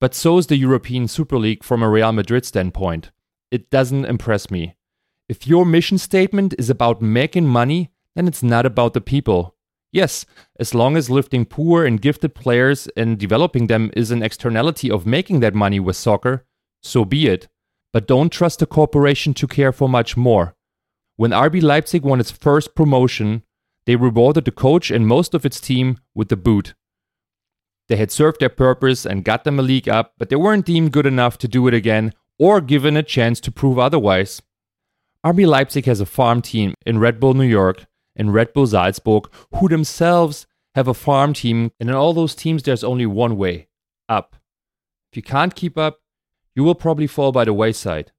but 0.02 0.16
so 0.16 0.38
is 0.38 0.48
the 0.48 0.58
European 0.58 1.08
Super 1.08 1.38
League 1.38 1.64
from 1.64 1.84
a 1.84 1.90
Real 1.90 2.12
Madrid 2.12 2.46
standpoint. 2.46 3.12
It 3.52 3.70
doesn't 3.70 4.06
impress 4.06 4.50
me. 4.50 4.76
If 5.28 5.46
your 5.46 5.66
mission 5.66 5.98
statement 5.98 6.56
is 6.58 6.70
about 6.70 7.02
making 7.02 7.48
money, 7.48 7.92
then 8.16 8.28
it's 8.28 8.44
not 8.44 8.66
about 8.66 8.94
the 8.94 9.02
people. 9.02 9.56
Yes, 9.92 10.26
as 10.60 10.76
long 10.76 10.96
as 10.96 11.10
lifting 11.10 11.46
poor 11.46 11.86
and 11.86 12.02
gifted 12.02 12.36
players 12.36 12.88
and 12.96 13.18
developing 13.18 13.68
them 13.68 13.92
is 13.96 14.12
an 14.12 14.22
externality 14.22 14.92
of 14.92 15.06
making 15.06 15.40
that 15.40 15.56
money 15.56 15.80
with 15.80 15.96
soccer, 15.96 16.46
so 16.84 17.06
be 17.06 17.28
it. 17.28 17.48
But 17.92 18.08
don't 18.08 18.32
trust 18.32 18.62
a 18.62 18.68
corporation 18.68 19.34
to 19.34 19.48
care 19.48 19.72
for 19.72 19.90
much 19.90 20.16
more. 20.16 20.56
When 21.16 21.32
RB 21.32 21.64
Leipzig 21.64 22.04
won 22.04 22.20
its 22.20 22.30
first 22.30 22.76
promotion, 22.76 23.44
they 23.88 23.96
rewarded 23.96 24.46
the 24.46 24.52
coach 24.52 24.92
and 24.92 25.08
most 25.08 25.34
of 25.34 25.44
its 25.44 25.60
team 25.60 25.98
with 26.14 26.30
the 26.30 26.38
boot. 26.38 26.76
They 27.88 27.96
had 27.96 28.12
served 28.12 28.40
their 28.40 28.50
purpose 28.50 29.08
and 29.08 29.26
got 29.26 29.44
them 29.44 29.58
a 29.58 29.64
league 29.64 29.90
up, 29.90 30.14
but 30.20 30.30
they 30.30 30.36
weren't 30.36 30.68
deemed 30.68 30.92
good 30.92 31.08
enough 31.08 31.40
to 31.40 31.48
do 31.48 31.68
it 31.68 31.74
again 31.74 32.14
or 32.38 32.62
given 32.62 32.96
a 32.96 33.02
chance 33.02 33.40
to 33.42 33.52
prove 33.52 33.80
otherwise. 33.80 34.44
RB 35.26 35.48
Leipzig 35.48 35.86
has 35.86 36.00
a 36.00 36.06
farm 36.06 36.44
team 36.44 36.76
in 36.86 37.00
Red 37.00 37.20
Bull 37.20 37.34
New 37.34 37.44
York 37.44 37.88
and 38.16 38.34
Red 38.34 38.54
Bull 38.54 38.68
Salzburg, 38.68 39.30
who 39.56 39.68
themselves 39.68 40.48
have 40.76 40.88
a 40.88 40.94
farm 40.94 41.34
team, 41.34 41.72
and 41.80 41.90
in 41.90 41.96
all 41.96 42.14
those 42.14 42.36
teams, 42.36 42.64
there's 42.64 42.84
only 42.84 43.06
one 43.06 43.38
way 43.38 43.68
up. 44.08 44.36
If 45.12 45.18
you 45.18 45.24
can't 45.24 45.56
keep 45.56 45.78
up, 45.78 46.00
you 46.56 46.64
will 46.64 46.76
probably 46.76 47.08
fall 47.08 47.32
by 47.32 47.46
the 47.46 47.54
wayside. 47.54 48.12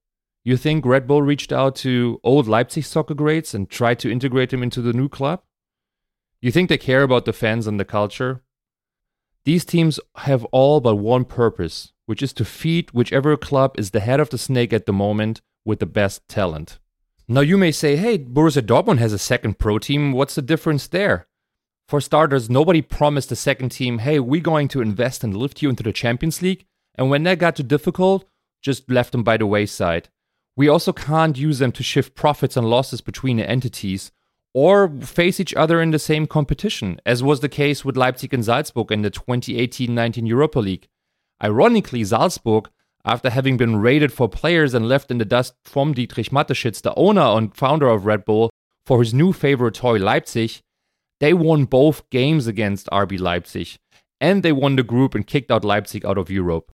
You 0.43 0.57
think 0.57 0.85
Red 0.85 1.07
Bull 1.07 1.21
reached 1.21 1.51
out 1.51 1.75
to 1.77 2.19
old 2.23 2.47
Leipzig 2.47 2.83
soccer 2.83 3.13
greats 3.13 3.53
and 3.53 3.69
tried 3.69 3.99
to 3.99 4.11
integrate 4.11 4.49
them 4.49 4.63
into 4.63 4.81
the 4.81 4.93
new 4.93 5.07
club? 5.07 5.43
You 6.41 6.51
think 6.51 6.69
they 6.69 6.79
care 6.79 7.03
about 7.03 7.25
the 7.25 7.33
fans 7.33 7.67
and 7.67 7.79
the 7.79 7.85
culture? 7.85 8.41
These 9.45 9.65
teams 9.65 9.99
have 10.15 10.43
all 10.45 10.81
but 10.81 10.95
one 10.95 11.25
purpose, 11.25 11.93
which 12.07 12.23
is 12.23 12.33
to 12.33 12.45
feed 12.45 12.91
whichever 12.91 13.37
club 13.37 13.75
is 13.77 13.91
the 13.91 13.99
head 13.99 14.19
of 14.19 14.29
the 14.29 14.37
snake 14.37 14.73
at 14.73 14.87
the 14.87 14.93
moment 14.93 15.41
with 15.63 15.79
the 15.79 15.85
best 15.85 16.27
talent. 16.27 16.79
Now 17.27 17.41
you 17.41 17.57
may 17.57 17.71
say, 17.71 17.95
hey, 17.95 18.17
Borussia 18.17 18.61
Dortmund 18.61 18.99
has 18.99 19.13
a 19.13 19.19
second 19.19 19.59
pro 19.59 19.79
team. 19.79 20.11
What's 20.11 20.35
the 20.35 20.41
difference 20.41 20.87
there? 20.87 21.27
For 21.87 22.01
starters, 22.01 22.49
nobody 22.49 22.81
promised 22.81 23.29
the 23.29 23.35
second 23.35 23.69
team, 23.69 23.99
hey, 23.99 24.19
we're 24.19 24.41
going 24.41 24.67
to 24.69 24.81
invest 24.81 25.23
and 25.23 25.35
lift 25.35 25.61
you 25.61 25.69
into 25.69 25.83
the 25.83 25.91
Champions 25.91 26.41
League. 26.41 26.65
And 26.95 27.09
when 27.09 27.23
that 27.23 27.39
got 27.39 27.55
too 27.55 27.63
difficult, 27.63 28.25
just 28.61 28.89
left 28.89 29.11
them 29.11 29.23
by 29.23 29.37
the 29.37 29.45
wayside. 29.45 30.09
We 30.55 30.67
also 30.69 30.93
can't 30.93 31.37
use 31.37 31.59
them 31.59 31.71
to 31.73 31.83
shift 31.83 32.15
profits 32.15 32.57
and 32.57 32.69
losses 32.69 33.01
between 33.01 33.37
the 33.37 33.49
entities 33.49 34.11
or 34.53 34.89
face 35.01 35.39
each 35.39 35.53
other 35.55 35.81
in 35.81 35.91
the 35.91 35.99
same 35.99 36.27
competition, 36.27 36.99
as 37.05 37.23
was 37.23 37.39
the 37.39 37.49
case 37.49 37.85
with 37.85 37.97
Leipzig 37.97 38.33
and 38.33 38.43
Salzburg 38.43 38.91
in 38.91 39.01
the 39.01 39.09
2018 39.09 39.93
19 39.93 40.25
Europa 40.25 40.59
League. 40.59 40.87
Ironically, 41.43 42.03
Salzburg, 42.03 42.69
after 43.05 43.29
having 43.29 43.57
been 43.57 43.77
raided 43.77 44.11
for 44.11 44.29
players 44.29 44.73
and 44.73 44.87
left 44.87 45.11
in 45.11 45.17
the 45.17 45.25
dust 45.25 45.53
from 45.65 45.93
Dietrich 45.93 46.29
Mateschitz, 46.31 46.81
the 46.81 46.93
owner 46.95 47.21
and 47.21 47.55
founder 47.55 47.87
of 47.87 48.05
Red 48.05 48.25
Bull, 48.25 48.49
for 48.85 48.99
his 48.99 49.13
new 49.13 49.33
favorite 49.33 49.75
toy 49.75 49.97
Leipzig, 49.97 50.61
they 51.19 51.33
won 51.33 51.65
both 51.65 52.09
games 52.09 52.47
against 52.47 52.87
RB 52.91 53.19
Leipzig, 53.19 53.77
and 54.19 54.43
they 54.43 54.51
won 54.51 54.75
the 54.75 54.83
group 54.83 55.15
and 55.15 55.27
kicked 55.27 55.51
out 55.51 55.63
Leipzig 55.63 56.05
out 56.05 56.17
of 56.17 56.31
Europe. 56.31 56.71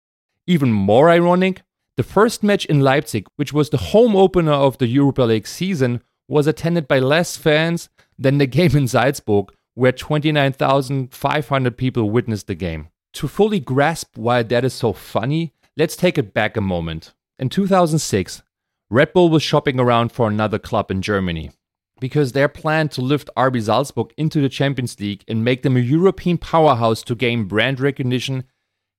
Even 0.47 0.71
more 0.71 1.09
ironic, 1.09 1.61
the 1.97 2.03
first 2.03 2.41
match 2.41 2.65
in 2.65 2.79
Leipzig, 2.79 3.27
which 3.35 3.53
was 3.53 3.69
the 3.69 3.77
home 3.77 4.15
opener 4.15 4.53
of 4.53 4.77
the 4.77 4.87
Europa 4.87 5.23
League 5.23 5.47
season, 5.47 6.01
was 6.27 6.47
attended 6.47 6.87
by 6.87 6.99
less 6.99 7.37
fans 7.37 7.89
than 8.17 8.37
the 8.37 8.47
game 8.47 8.75
in 8.75 8.87
Salzburg, 8.87 9.53
where 9.75 9.91
29,500 9.91 11.77
people 11.77 12.09
witnessed 12.09 12.47
the 12.47 12.55
game. 12.55 12.87
To 13.13 13.27
fully 13.27 13.59
grasp 13.59 14.17
why 14.17 14.41
that 14.43 14.65
is 14.65 14.73
so 14.73 14.93
funny, 14.93 15.53
let's 15.77 15.95
take 15.95 16.17
it 16.17 16.33
back 16.33 16.57
a 16.57 16.61
moment. 16.61 17.13
In 17.39 17.49
2006, 17.49 18.43
Red 18.89 19.13
Bull 19.13 19.29
was 19.29 19.43
shopping 19.43 19.79
around 19.79 20.11
for 20.11 20.27
another 20.27 20.59
club 20.59 20.91
in 20.91 21.01
Germany 21.01 21.51
because 21.99 22.31
their 22.31 22.49
plan 22.49 22.89
to 22.89 23.01
lift 23.01 23.29
RB 23.37 23.61
Salzburg 23.61 24.11
into 24.17 24.41
the 24.41 24.49
Champions 24.49 24.99
League 24.99 25.23
and 25.27 25.45
make 25.45 25.61
them 25.61 25.77
a 25.77 25.79
European 25.79 26.37
powerhouse 26.37 27.03
to 27.03 27.15
gain 27.15 27.45
brand 27.45 27.79
recognition 27.79 28.43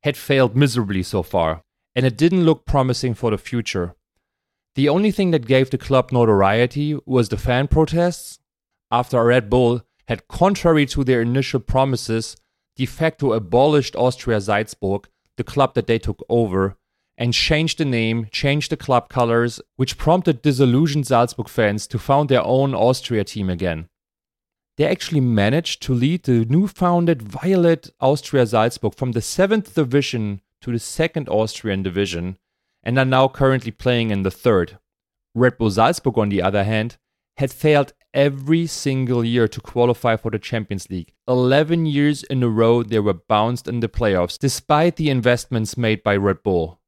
had 0.05 0.17
failed 0.17 0.57
miserably 0.57 1.03
so 1.03 1.23
far, 1.23 1.63
and 1.95 2.07
it 2.07 2.17
didn't 2.17 2.45
look 2.45 2.65
promising 2.65 3.13
for 3.13 3.31
the 3.31 3.39
future. 3.39 3.95
The 4.77 4.89
only 4.89 5.11
thing 5.11 5.33
that 5.33 5.47
gave 5.47 5.71
the 5.71 5.79
club 5.79 6.13
notoriety 6.13 6.99
was 7.05 7.29
the 7.29 7.37
fan 7.37 7.69
protests 7.69 8.39
after 8.91 9.23
Red 9.23 9.51
Bull 9.51 9.83
had, 10.09 10.29
contrary 10.29 10.87
to 10.87 11.05
their 11.05 11.21
initial 11.21 11.61
promises, 11.61 12.37
de 12.77 12.87
facto 12.87 13.33
abolished 13.33 13.97
Austria 13.97 14.41
Salzburg, 14.41 15.09
the 15.43 15.53
club 15.53 15.75
that 15.75 15.87
they 15.87 15.99
took 15.99 16.25
over, 16.29 16.77
and 17.19 17.35
changed 17.35 17.79
the 17.79 17.85
name, 17.85 18.29
changed 18.31 18.71
the 18.71 18.77
club 18.77 19.09
colors, 19.09 19.61
which 19.77 19.99
prompted 19.99 20.41
disillusioned 20.41 21.07
Salzburg 21.07 21.49
fans 21.49 21.87
to 21.89 21.99
found 21.99 22.29
their 22.29 22.45
own 22.45 22.75
Austria 22.75 23.25
team 23.25 23.51
again. 23.51 23.89
They 24.77 24.87
actually 24.87 25.21
managed 25.21 25.83
to 25.83 25.95
lead 25.95 26.23
the 26.23 26.45
new 26.47 26.67
founded 26.67 27.23
Violet 27.23 27.91
Austria 28.01 28.47
Salzburg 28.47 28.95
from 28.95 29.13
the 29.13 29.21
7th 29.21 29.75
division 29.75 30.41
to 30.63 30.71
the 30.71 30.79
2nd 30.79 31.29
Austrian 31.29 31.83
division 31.83 32.39
and 32.83 32.99
are 32.99 33.05
now 33.05 33.29
currently 33.29 33.73
playing 33.73 34.11
in 34.11 34.23
the 34.23 34.31
third. 34.31 34.79
Red 35.35 35.59
Bull 35.59 35.71
Salzburg, 35.71 36.19
on 36.19 36.29
the 36.31 36.43
other 36.43 36.65
hand, 36.65 36.97
had 37.37 37.53
failed 37.53 37.93
every 38.15 38.67
single 38.67 39.25
year 39.25 39.49
to 39.49 39.61
qualify 39.61 40.17
for 40.17 40.31
the 40.31 40.39
Champions 40.39 40.91
League. 40.91 41.13
11 41.29 41.87
years 41.87 42.23
in 42.25 42.43
a 42.43 42.49
row, 42.49 42.83
they 42.83 42.99
were 42.99 43.15
bounced 43.15 43.69
in 43.69 43.81
the 43.81 43.89
playoffs, 43.89 44.39
despite 44.39 44.97
the 44.97 45.11
investments 45.11 45.77
made 45.77 46.03
by 46.03 46.17
Red 46.17 46.43
Bull. 46.43 46.81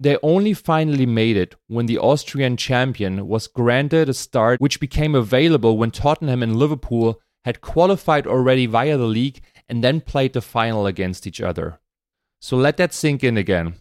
They 0.00 0.16
only 0.22 0.54
finally 0.54 1.06
made 1.06 1.36
it 1.36 1.56
when 1.66 1.86
the 1.86 1.98
Austrian 1.98 2.56
champion 2.56 3.26
was 3.26 3.48
granted 3.48 4.08
a 4.08 4.14
start, 4.14 4.60
which 4.60 4.78
became 4.78 5.14
available 5.14 5.76
when 5.76 5.90
Tottenham 5.90 6.42
and 6.42 6.56
Liverpool 6.56 7.20
had 7.44 7.60
qualified 7.60 8.26
already 8.26 8.66
via 8.66 8.96
the 8.96 9.06
league 9.06 9.40
and 9.68 9.82
then 9.82 10.00
played 10.00 10.34
the 10.34 10.40
final 10.40 10.86
against 10.86 11.26
each 11.26 11.40
other. 11.40 11.80
So 12.40 12.56
let 12.56 12.76
that 12.76 12.94
sink 12.94 13.24
in 13.24 13.36
again. 13.36 13.74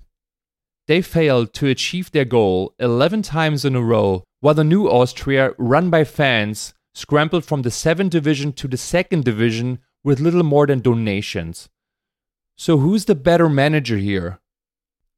They 0.88 1.01
failed 1.01 1.54
to 1.56 1.68
achieve 1.68 2.12
their 2.12 2.25
goal 2.25 2.74
11 2.80 3.22
times 3.22 3.66
in 3.66 3.75
a 3.75 3.82
row, 3.82 4.24
while 4.39 4.53
the 4.53 4.63
new 4.63 4.88
Austria, 4.88 5.51
run 5.58 5.89
by 5.89 6.03
fans, 6.03 6.74
scrambled 6.94 7.46
from 7.46 7.62
the 7.62 7.70
7th 7.70 8.10
division 8.10 8.53
to 8.53 8.67
the 8.67 8.77
2nd 8.77 9.24
division 9.24 9.79
with 10.03 10.20
little 10.20 10.44
more 10.44 10.67
than 10.67 10.79
donations. 10.79 11.70
So, 12.56 12.77
who's 12.77 13.06
the 13.06 13.15
better 13.15 13.50
manager 13.50 13.98
here? 13.98 14.39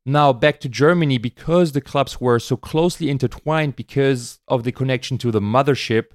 Now, 0.06 0.34
back 0.34 0.60
to 0.62 0.70
Germany, 0.70 1.18
because 1.18 1.72
the 1.72 1.82
clubs 1.82 2.20
were 2.20 2.40
so 2.40 2.58
closely 2.58 3.10
intertwined 3.10 3.76
because 3.76 4.40
of 4.48 4.64
the 4.64 4.72
connection 4.72 5.18
to 5.20 5.32
the 5.32 5.42
mothership, 5.42 6.06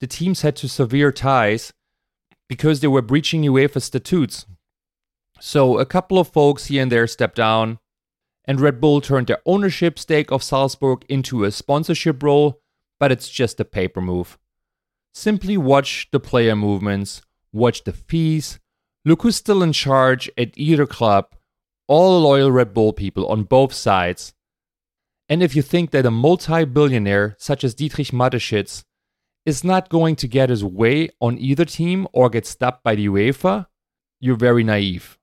the 0.00 0.06
teams 0.06 0.42
had 0.42 0.56
to 0.56 0.68
severe 0.68 1.12
ties 1.12 1.72
because 2.48 2.80
they 2.80 2.88
were 2.88 3.02
breaching 3.02 3.42
UEFA 3.42 3.80
statutes. 3.80 4.46
So, 5.40 5.78
a 5.78 5.86
couple 5.86 6.18
of 6.18 6.28
folks 6.28 6.66
here 6.66 6.82
and 6.82 6.90
there 6.90 7.06
stepped 7.06 7.36
down, 7.36 7.78
and 8.46 8.60
Red 8.60 8.80
Bull 8.80 9.00
turned 9.00 9.26
their 9.26 9.40
ownership 9.44 9.98
stake 9.98 10.30
of 10.30 10.42
Salzburg 10.42 11.04
into 11.08 11.44
a 11.44 11.50
sponsorship 11.50 12.22
role, 12.22 12.60
but 13.00 13.10
it's 13.10 13.28
just 13.28 13.60
a 13.60 13.64
paper 13.64 14.00
move. 14.00 14.38
Simply 15.12 15.56
watch 15.56 16.08
the 16.12 16.20
player 16.20 16.54
movements, 16.54 17.22
watch 17.52 17.84
the 17.84 17.92
fees, 17.92 18.60
look 19.04 19.22
who's 19.22 19.36
still 19.36 19.62
in 19.62 19.72
charge 19.72 20.30
at 20.36 20.56
either 20.56 20.86
club, 20.86 21.34
all 21.88 22.20
loyal 22.20 22.52
Red 22.52 22.74
Bull 22.74 22.92
people 22.92 23.26
on 23.28 23.44
both 23.44 23.72
sides. 23.72 24.34
And 25.28 25.42
if 25.42 25.56
you 25.56 25.62
think 25.62 25.90
that 25.90 26.06
a 26.06 26.10
multi 26.10 26.64
billionaire 26.64 27.34
such 27.38 27.64
as 27.64 27.74
Dietrich 27.74 28.08
Mateschitz 28.08 28.84
is 29.44 29.64
not 29.64 29.88
going 29.88 30.16
to 30.16 30.28
get 30.28 30.50
his 30.50 30.64
way 30.64 31.08
on 31.20 31.38
either 31.38 31.64
team 31.64 32.06
or 32.12 32.28
get 32.28 32.46
stopped 32.46 32.82
by 32.84 32.94
the 32.94 33.06
UEFA, 33.06 33.66
you're 34.20 34.36
very 34.36 34.64
naive. 34.64 35.15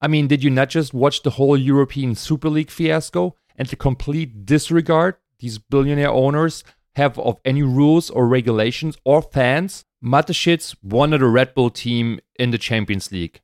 I 0.00 0.08
mean, 0.08 0.28
did 0.28 0.42
you 0.42 0.50
not 0.50 0.70
just 0.70 0.94
watch 0.94 1.22
the 1.22 1.30
whole 1.30 1.56
European 1.56 2.14
Super 2.14 2.48
League 2.48 2.70
fiasco 2.70 3.36
and 3.56 3.68
the 3.68 3.76
complete 3.76 4.46
disregard 4.46 5.16
these 5.38 5.58
billionaire 5.58 6.10
owners 6.10 6.64
have 6.96 7.18
of 7.18 7.38
any 7.44 7.62
rules 7.62 8.08
or 8.08 8.26
regulations 8.26 8.96
or 9.04 9.20
fans? 9.20 9.84
Mateschitz 10.02 10.74
wanted 10.82 11.20
a 11.20 11.26
Red 11.26 11.54
Bull 11.54 11.68
team 11.68 12.20
in 12.36 12.50
the 12.50 12.58
Champions 12.58 13.12
League. 13.12 13.42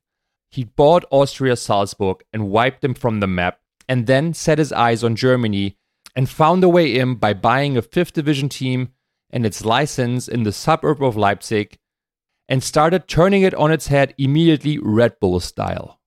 He 0.49 0.63
bought 0.63 1.05
Austria 1.11 1.55
Salzburg 1.55 2.23
and 2.33 2.49
wiped 2.49 2.81
them 2.81 2.95
from 2.95 3.19
the 3.19 3.27
map, 3.27 3.59
and 3.87 4.07
then 4.07 4.33
set 4.33 4.57
his 4.57 4.73
eyes 4.73 5.03
on 5.03 5.15
Germany 5.15 5.77
and 6.15 6.27
found 6.27 6.63
a 6.63 6.69
way 6.69 6.97
in 6.97 7.15
by 7.15 7.33
buying 7.33 7.77
a 7.77 7.81
fifth 7.83 8.13
division 8.13 8.49
team 8.49 8.89
and 9.29 9.45
its 9.45 9.63
license 9.63 10.27
in 10.27 10.43
the 10.43 10.51
suburb 10.51 11.03
of 11.03 11.15
Leipzig 11.15 11.77
and 12.49 12.63
started 12.63 13.07
turning 13.07 13.43
it 13.43 13.53
on 13.53 13.71
its 13.71 13.87
head 13.87 14.15
immediately 14.17 14.79
Red 14.79 15.19
Bull 15.19 15.39
style. 15.39 15.99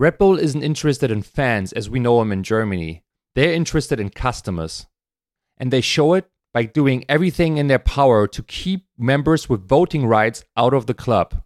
Red 0.00 0.16
Bull 0.16 0.38
isn't 0.38 0.62
interested 0.62 1.10
in 1.10 1.20
fans 1.20 1.74
as 1.74 1.90
we 1.90 2.00
know 2.00 2.20
them 2.20 2.32
in 2.32 2.42
Germany. 2.42 3.04
They're 3.34 3.52
interested 3.52 4.00
in 4.00 4.08
customers. 4.08 4.86
And 5.58 5.70
they 5.70 5.82
show 5.82 6.14
it 6.14 6.30
by 6.54 6.64
doing 6.64 7.04
everything 7.06 7.58
in 7.58 7.66
their 7.66 7.78
power 7.78 8.26
to 8.26 8.42
keep 8.42 8.86
members 8.96 9.50
with 9.50 9.68
voting 9.68 10.06
rights 10.06 10.42
out 10.56 10.72
of 10.72 10.86
the 10.86 10.94
club. 10.94 11.42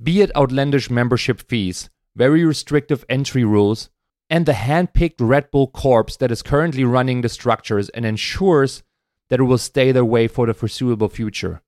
Be 0.00 0.20
it 0.20 0.30
outlandish 0.36 0.88
membership 0.88 1.40
fees, 1.48 1.90
very 2.14 2.44
restrictive 2.44 3.04
entry 3.08 3.42
rules, 3.42 3.90
and 4.30 4.46
the 4.46 4.52
hand 4.52 4.94
picked 4.94 5.20
Red 5.20 5.50
Bull 5.50 5.66
Corps 5.66 6.16
that 6.20 6.30
is 6.30 6.42
currently 6.42 6.84
running 6.84 7.22
the 7.22 7.28
structures 7.28 7.88
and 7.88 8.06
ensures 8.06 8.84
that 9.30 9.40
it 9.40 9.50
will 9.50 9.58
stay 9.58 9.90
their 9.90 10.04
way 10.04 10.28
for 10.28 10.46
the 10.46 10.54
foreseeable 10.54 11.08
future. 11.08 11.60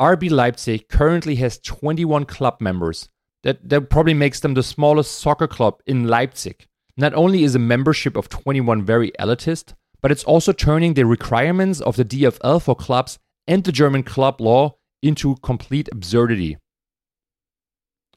RB 0.00 0.32
Leipzig 0.32 0.88
currently 0.88 1.36
has 1.36 1.60
21 1.60 2.24
club 2.24 2.60
members. 2.60 3.08
That, 3.44 3.68
that 3.68 3.90
probably 3.90 4.14
makes 4.14 4.40
them 4.40 4.54
the 4.54 4.62
smallest 4.62 5.20
soccer 5.20 5.46
club 5.46 5.80
in 5.86 6.08
Leipzig. 6.08 6.66
Not 6.96 7.14
only 7.14 7.44
is 7.44 7.54
a 7.54 7.58
membership 7.58 8.16
of 8.16 8.28
21 8.28 8.84
very 8.84 9.12
elitist, 9.20 9.74
but 10.00 10.10
it's 10.10 10.24
also 10.24 10.52
turning 10.52 10.94
the 10.94 11.04
requirements 11.04 11.80
of 11.80 11.96
the 11.96 12.04
DFL 12.04 12.62
for 12.62 12.74
clubs 12.74 13.18
and 13.46 13.62
the 13.62 13.72
German 13.72 14.02
club 14.02 14.40
law 14.40 14.76
into 15.02 15.36
complete 15.36 15.88
absurdity. 15.92 16.56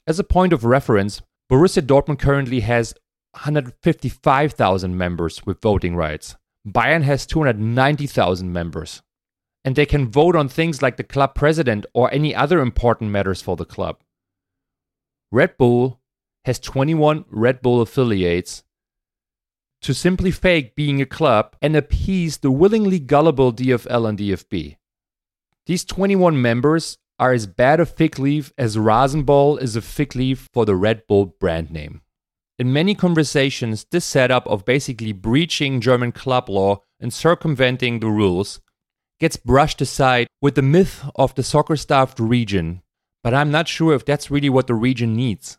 As 0.06 0.18
a 0.18 0.24
point 0.24 0.54
of 0.54 0.64
reference, 0.64 1.20
Borussia 1.50 1.82
Dortmund 1.82 2.18
currently 2.18 2.60
has 2.60 2.94
155,000 3.32 4.96
members 4.96 5.44
with 5.44 5.60
voting 5.60 5.94
rights. 5.94 6.36
Bayern 6.66 7.02
has 7.02 7.26
290,000 7.26 8.52
members. 8.52 9.02
And 9.64 9.76
they 9.76 9.86
can 9.86 10.10
vote 10.10 10.34
on 10.34 10.48
things 10.48 10.80
like 10.80 10.96
the 10.96 11.04
club 11.04 11.34
president 11.34 11.84
or 11.92 12.12
any 12.12 12.34
other 12.34 12.60
important 12.60 13.10
matters 13.10 13.42
for 13.42 13.56
the 13.56 13.66
club. 13.66 13.98
Red 15.30 15.58
Bull 15.58 16.00
has 16.44 16.58
21 16.58 17.26
Red 17.28 17.60
Bull 17.60 17.82
affiliates 17.82 18.64
to 19.82 19.92
simply 19.92 20.30
fake 20.30 20.74
being 20.74 21.00
a 21.02 21.06
club 21.06 21.54
and 21.60 21.76
appease 21.76 22.38
the 22.38 22.50
willingly 22.50 22.98
gullible 22.98 23.52
DFL 23.52 24.08
and 24.08 24.18
DFB. 24.18 24.76
These 25.66 25.84
21 25.84 26.40
members 26.40 26.96
are 27.18 27.32
as 27.32 27.46
bad 27.46 27.78
a 27.78 27.86
fig 27.86 28.18
leaf 28.18 28.52
as 28.56 28.76
Rasenball 28.76 29.60
is 29.60 29.76
a 29.76 29.82
fig 29.82 30.16
leaf 30.16 30.48
for 30.52 30.64
the 30.64 30.76
Red 30.76 31.06
Bull 31.06 31.26
brand 31.26 31.70
name. 31.70 32.00
In 32.58 32.72
many 32.72 32.94
conversations, 32.94 33.86
this 33.90 34.04
setup 34.04 34.46
of 34.46 34.64
basically 34.64 35.12
breaching 35.12 35.80
German 35.80 36.12
club 36.12 36.48
law 36.48 36.82
and 36.98 37.12
circumventing 37.12 38.00
the 38.00 38.08
rules 38.08 38.60
gets 39.20 39.36
brushed 39.36 39.80
aside 39.80 40.26
with 40.40 40.54
the 40.54 40.62
myth 40.62 41.04
of 41.16 41.34
the 41.34 41.42
soccer 41.42 41.76
staffed 41.76 42.18
region, 42.18 42.82
but 43.22 43.34
I'm 43.34 43.50
not 43.50 43.68
sure 43.68 43.94
if 43.94 44.04
that's 44.04 44.30
really 44.30 44.48
what 44.48 44.66
the 44.66 44.74
region 44.74 45.14
needs. 45.14 45.58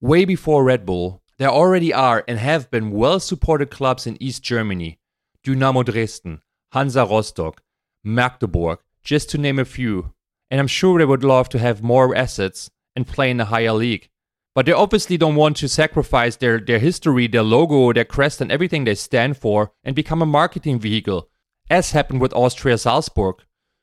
Way 0.00 0.24
before 0.24 0.64
Red 0.64 0.86
Bull, 0.86 1.22
there 1.38 1.48
already 1.48 1.92
are 1.92 2.24
and 2.28 2.38
have 2.38 2.70
been 2.70 2.90
well 2.90 3.20
supported 3.20 3.70
clubs 3.70 4.06
in 4.06 4.22
East 4.22 4.42
Germany 4.42 4.98
Dynamo 5.42 5.82
Dresden, 5.82 6.42
Hansa 6.72 7.06
Rostock, 7.06 7.62
Magdeburg, 8.04 8.80
just 9.02 9.30
to 9.30 9.38
name 9.38 9.58
a 9.58 9.64
few. 9.64 10.12
And 10.50 10.60
I'm 10.60 10.66
sure 10.66 10.98
they 10.98 11.04
would 11.04 11.24
love 11.24 11.48
to 11.50 11.58
have 11.58 11.82
more 11.82 12.14
assets 12.14 12.70
and 12.94 13.06
play 13.06 13.30
in 13.30 13.40
a 13.40 13.46
higher 13.46 13.72
league. 13.72 14.10
But 14.54 14.66
they 14.66 14.72
obviously 14.72 15.16
don't 15.16 15.36
want 15.36 15.56
to 15.58 15.68
sacrifice 15.68 16.36
their, 16.36 16.58
their 16.58 16.78
history, 16.78 17.26
their 17.26 17.42
logo, 17.42 17.92
their 17.92 18.04
crest, 18.04 18.40
and 18.40 18.50
everything 18.50 18.84
they 18.84 18.96
stand 18.96 19.36
for 19.36 19.72
and 19.84 19.94
become 19.96 20.20
a 20.20 20.26
marketing 20.26 20.80
vehicle, 20.80 21.30
as 21.70 21.92
happened 21.92 22.20
with 22.20 22.34
Austria 22.34 22.76
Salzburg. 22.76 23.36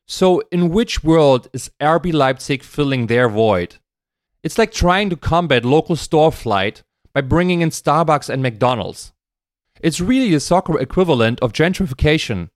So, 0.09 0.41
in 0.51 0.69
which 0.69 1.03
world 1.03 1.49
is 1.51 1.69
RB 1.81 2.13
Leipzig 2.13 2.63
filling 2.63 3.07
their 3.07 3.27
void? 3.27 3.75
It's 4.41 4.57
like 4.57 4.71
trying 4.71 5.09
to 5.09 5.17
combat 5.17 5.65
local 5.65 5.97
store 5.97 6.31
flight 6.31 6.83
by 7.13 7.19
bringing 7.19 7.59
in 7.59 7.71
Starbucks 7.71 8.29
and 8.29 8.41
McDonald's. 8.41 9.11
It's 9.81 9.99
really 9.99 10.31
the 10.31 10.39
soccer 10.39 10.79
equivalent 10.79 11.41
of 11.41 11.51
gentrification. 11.51 12.49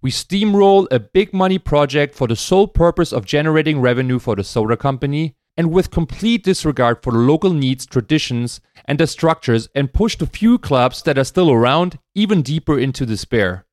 We 0.00 0.10
steamroll 0.10 0.88
a 0.90 0.98
big 0.98 1.32
money 1.32 1.60
project 1.60 2.16
for 2.16 2.26
the 2.26 2.34
sole 2.34 2.66
purpose 2.66 3.12
of 3.12 3.26
generating 3.26 3.80
revenue 3.80 4.18
for 4.18 4.34
the 4.34 4.42
soda 4.42 4.76
company, 4.76 5.36
and 5.56 5.70
with 5.70 5.92
complete 5.92 6.42
disregard 6.42 7.02
for 7.02 7.12
the 7.12 7.18
local 7.18 7.52
needs, 7.52 7.86
traditions, 7.86 8.60
and 8.86 8.98
the 8.98 9.06
structures, 9.06 9.68
and 9.76 9.92
push 9.92 10.16
the 10.16 10.26
few 10.26 10.58
clubs 10.58 11.02
that 11.02 11.16
are 11.16 11.24
still 11.24 11.52
around 11.52 12.00
even 12.16 12.42
deeper 12.42 12.76
into 12.76 13.06
despair. 13.06 13.66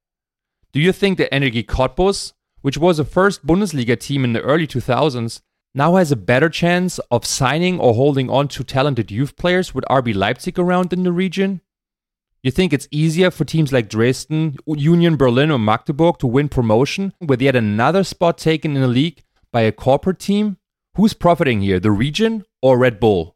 Do 0.73 0.79
you 0.79 0.91
think 0.91 1.17
that 1.17 1.31
Energie 1.31 1.65
Cottbus, 1.65 2.33
which 2.61 2.77
was 2.77 2.99
a 2.99 3.05
first 3.05 3.45
Bundesliga 3.45 3.99
team 3.99 4.23
in 4.23 4.33
the 4.33 4.41
early 4.41 4.67
2000s, 4.67 5.41
now 5.73 5.95
has 5.95 6.11
a 6.11 6.15
better 6.15 6.49
chance 6.49 6.99
of 7.11 7.25
signing 7.25 7.79
or 7.79 7.93
holding 7.93 8.29
on 8.29 8.47
to 8.49 8.63
talented 8.63 9.11
youth 9.11 9.35
players 9.35 9.75
with 9.75 9.85
RB 9.89 10.15
Leipzig 10.15 10.57
around 10.57 10.91
in 10.93 11.03
the 11.03 11.11
region? 11.11 11.61
You 12.41 12.51
think 12.51 12.71
it's 12.71 12.87
easier 12.89 13.31
for 13.31 13.43
teams 13.43 13.73
like 13.73 13.89
Dresden, 13.89 14.55
Union 14.65 15.17
Berlin, 15.17 15.51
or 15.51 15.59
Magdeburg 15.59 16.19
to 16.19 16.27
win 16.27 16.47
promotion 16.47 17.13
with 17.19 17.41
yet 17.41 17.55
another 17.55 18.03
spot 18.03 18.37
taken 18.37 18.75
in 18.75 18.81
the 18.81 18.87
league 18.87 19.23
by 19.51 19.61
a 19.61 19.71
corporate 19.71 20.19
team? 20.19 20.57
Who's 20.95 21.13
profiting 21.13 21.61
here, 21.61 21.79
the 21.79 21.91
region 21.91 22.45
or 22.61 22.77
Red 22.77 22.99
Bull? 22.99 23.35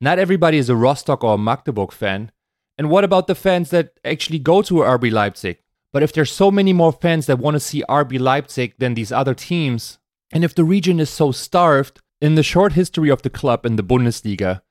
Not 0.00 0.18
everybody 0.18 0.58
is 0.58 0.68
a 0.68 0.76
Rostock 0.76 1.22
or 1.22 1.34
a 1.34 1.38
Magdeburg 1.38 1.92
fan. 1.92 2.32
And 2.76 2.90
what 2.90 3.04
about 3.04 3.26
the 3.26 3.34
fans 3.34 3.70
that 3.70 3.98
actually 4.04 4.38
go 4.38 4.62
to 4.62 4.74
RB 4.74 5.12
Leipzig? 5.12 5.58
But 5.94 6.02
if 6.02 6.12
there's 6.12 6.32
so 6.32 6.50
many 6.50 6.72
more 6.72 6.92
fans 6.92 7.26
that 7.26 7.38
want 7.38 7.54
to 7.54 7.60
see 7.60 7.84
RB 7.88 8.18
Leipzig 8.18 8.74
than 8.78 8.94
these 8.94 9.12
other 9.12 9.32
teams, 9.32 9.98
and 10.32 10.42
if 10.42 10.52
the 10.52 10.64
region 10.64 10.98
is 10.98 11.08
so 11.08 11.30
starved, 11.30 12.00
in 12.20 12.34
the 12.34 12.42
short 12.42 12.72
history 12.72 13.10
of 13.10 13.22
the 13.22 13.30
club 13.30 13.64
in 13.64 13.76
the 13.76 13.84
Bundesliga, 13.84 14.62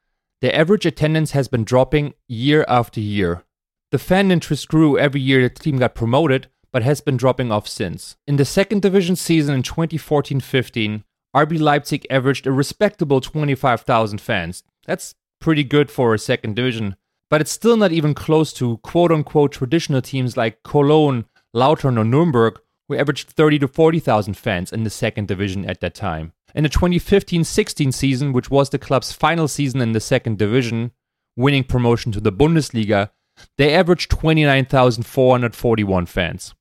the 0.42 0.54
average 0.54 0.86
attendance 0.86 1.32
has 1.32 1.48
been 1.48 1.64
dropping 1.64 2.14
year 2.28 2.66
after 2.68 3.00
year. 3.00 3.44
The 3.92 4.00
fan 4.00 4.32
interest 4.32 4.68
grew 4.68 4.98
every 4.98 5.22
year 5.22 5.48
the 5.48 5.50
team 5.50 5.78
got 5.78 5.96
promoted, 5.96 6.50
but 6.74 6.84
has 6.84 7.00
been 7.00 7.16
dropping 7.16 7.54
off 7.54 7.70
since. 7.70 8.18
In 8.28 8.36
the 8.36 8.44
second 8.44 8.82
division 8.82 9.16
season 9.16 9.56
in 9.56 9.64
2014 9.64 10.42
15, 10.42 11.06
RB 11.34 11.58
Leipzig 11.58 12.06
averaged 12.10 12.46
a 12.48 12.52
respectable 12.52 13.22
25,000 13.22 14.20
fans. 14.20 14.64
That's 14.86 15.16
pretty 15.40 15.64
good 15.64 15.90
for 15.90 16.14
a 16.14 16.20
second 16.20 16.58
division, 16.58 16.98
but 17.34 17.42
it's 17.42 17.50
still 17.50 17.76
not 17.76 17.92
even 17.92 18.14
close 18.14 18.54
to 18.54 18.78
quote 18.84 19.12
unquote 19.12 19.52
traditional 19.52 20.04
teams 20.04 20.38
like 20.38 20.62
Cologne, 20.62 21.26
Lautern, 21.56 21.98
or 21.98 22.04
Nuremberg, 22.04 22.60
we 22.88 23.00
averaged 23.00 23.32
30 23.32 23.58
to 23.58 23.68
40,000 23.68 24.36
fans 24.36 24.72
in 24.72 24.84
the 24.84 24.92
second 24.92 25.28
division 25.30 25.66
at 25.66 25.80
that 25.80 25.96
time. 25.96 26.34
In 26.54 26.62
the 26.62 26.70
2015 26.70 27.44
16 27.44 27.92
season, 27.92 28.34
which 28.34 28.52
was 28.52 28.70
the 28.70 28.78
club's 28.78 29.14
final 29.14 29.48
season 29.48 29.82
in 29.82 29.94
the 29.94 30.00
second 30.00 30.38
division, 30.38 30.92
winning 31.36 31.64
promotion 31.64 32.12
to 32.12 32.22
the 32.22 32.32
Bundesliga, 32.32 33.10
they 33.58 33.74
averaged 33.74 34.12
29,441 34.12 36.06
fans. 36.06 36.54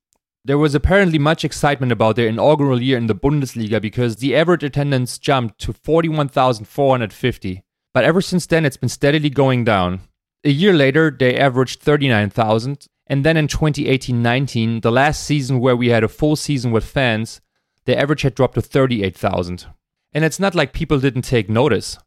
There 0.43 0.57
was 0.57 0.73
apparently 0.73 1.19
much 1.19 1.45
excitement 1.45 1.91
about 1.91 2.15
their 2.15 2.29
inaugural 2.29 2.81
year 2.81 2.97
in 2.97 3.05
the 3.05 3.13
Bundesliga 3.13 3.79
because 3.79 4.15
the 4.15 4.35
average 4.35 4.63
attendance 4.63 5.19
jumped 5.19 5.59
to 5.59 5.71
41,450. 5.71 7.63
But 7.93 8.05
ever 8.05 8.21
since 8.21 8.47
then, 8.47 8.65
it's 8.65 8.77
been 8.77 8.89
steadily 8.89 9.29
going 9.29 9.65
down. 9.65 9.99
A 10.45 10.49
year 10.49 10.73
later, 10.73 11.09
they 11.09 11.37
averaged 11.37 11.79
39,000, 11.81 12.87
and 13.07 13.25
then 13.25 13.37
in 13.37 13.47
2018 13.47 14.21
19, 14.21 14.81
the 14.81 14.91
last 14.91 15.23
season 15.23 15.59
where 15.59 15.75
we 15.75 15.89
had 15.89 16.03
a 16.03 16.09
full 16.09 16.35
season 16.35 16.71
with 16.71 16.83
fans, 16.83 17.39
the 17.85 17.97
average 17.97 18.23
had 18.23 18.35
dropped 18.35 18.55
to 18.55 18.61
38,000. 18.61 19.65
And 20.13 20.25
it's 20.25 20.39
not 20.39 20.53
like 20.53 20.73
people 20.73 20.99
didn't 20.99 21.23
take 21.23 21.49
notice. 21.49 21.97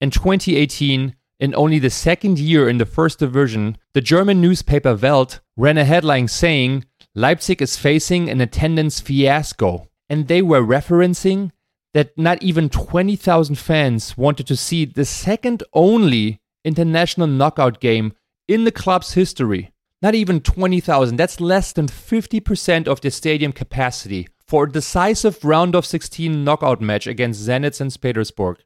In 0.00 0.10
2018, 0.10 1.16
in 1.40 1.54
only 1.54 1.78
the 1.78 1.90
second 1.90 2.38
year 2.38 2.68
in 2.68 2.78
the 2.78 2.86
first 2.86 3.18
division, 3.18 3.78
the 3.94 4.00
German 4.00 4.40
newspaper 4.40 4.94
Welt 4.94 5.40
ran 5.56 5.78
a 5.78 5.84
headline 5.84 6.28
saying 6.28 6.84
Leipzig 7.14 7.62
is 7.62 7.76
facing 7.76 8.28
an 8.28 8.40
attendance 8.40 9.00
fiasco. 9.00 9.88
And 10.10 10.28
they 10.28 10.42
were 10.42 10.62
referencing 10.62 11.52
that 11.94 12.16
not 12.18 12.42
even 12.42 12.68
20,000 12.68 13.56
fans 13.56 14.16
wanted 14.16 14.46
to 14.46 14.56
see 14.56 14.84
the 14.84 15.04
second 15.04 15.62
only 15.72 16.40
international 16.64 17.26
knockout 17.26 17.80
game 17.80 18.12
in 18.46 18.64
the 18.64 18.72
club's 18.72 19.14
history. 19.14 19.72
Not 20.00 20.14
even 20.14 20.40
20,000. 20.40 21.16
That's 21.16 21.40
less 21.40 21.72
than 21.72 21.88
50% 21.88 22.86
of 22.86 23.00
the 23.00 23.10
stadium 23.10 23.52
capacity 23.52 24.28
for 24.46 24.64
a 24.64 24.72
decisive 24.72 25.44
round 25.44 25.74
of 25.74 25.84
16 25.84 26.44
knockout 26.44 26.80
match 26.80 27.06
against 27.06 27.46
Zenit 27.46 27.74
St. 27.74 28.00
Petersburg. 28.00 28.58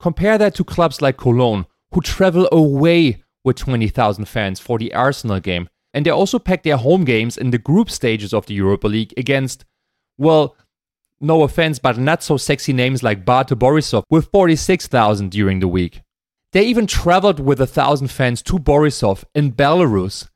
Compare 0.00 0.38
that 0.38 0.54
to 0.56 0.64
clubs 0.64 1.00
like 1.00 1.16
Cologne, 1.16 1.66
who 1.92 2.00
travel 2.00 2.48
away 2.50 3.22
with 3.44 3.56
20,000 3.56 4.24
fans 4.26 4.58
for 4.58 4.78
the 4.78 4.92
Arsenal 4.92 5.40
game, 5.40 5.68
and 5.94 6.04
they 6.04 6.10
also 6.10 6.38
pack 6.38 6.62
their 6.62 6.76
home 6.76 7.04
games 7.04 7.38
in 7.38 7.50
the 7.50 7.58
group 7.58 7.90
stages 7.90 8.34
of 8.34 8.46
the 8.46 8.54
Europa 8.54 8.88
League 8.88 9.14
against, 9.16 9.64
well, 10.18 10.56
no 11.20 11.42
offense, 11.42 11.78
but 11.78 11.96
not 11.96 12.22
so 12.22 12.36
sexy 12.36 12.72
names 12.72 13.02
like 13.02 13.24
Bate 13.24 13.48
Borisov 13.48 14.02
with 14.10 14.30
46,000 14.30 15.30
during 15.30 15.60
the 15.60 15.68
week. 15.68 16.02
They 16.52 16.64
even 16.64 16.86
traveled 16.86 17.40
with 17.40 17.60
a 17.60 17.66
thousand 17.66 18.08
fans 18.08 18.42
to 18.42 18.58
Borisov 18.58 19.24
in 19.34 19.52
Belarus. 19.52 20.28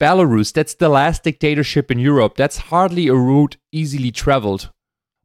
Belarus, 0.00 0.52
that's 0.52 0.74
the 0.74 0.88
last 0.88 1.22
dictatorship 1.22 1.90
in 1.90 1.98
Europe. 1.98 2.36
That's 2.36 2.58
hardly 2.58 3.08
a 3.08 3.14
route 3.14 3.56
easily 3.72 4.10
traveled. 4.10 4.70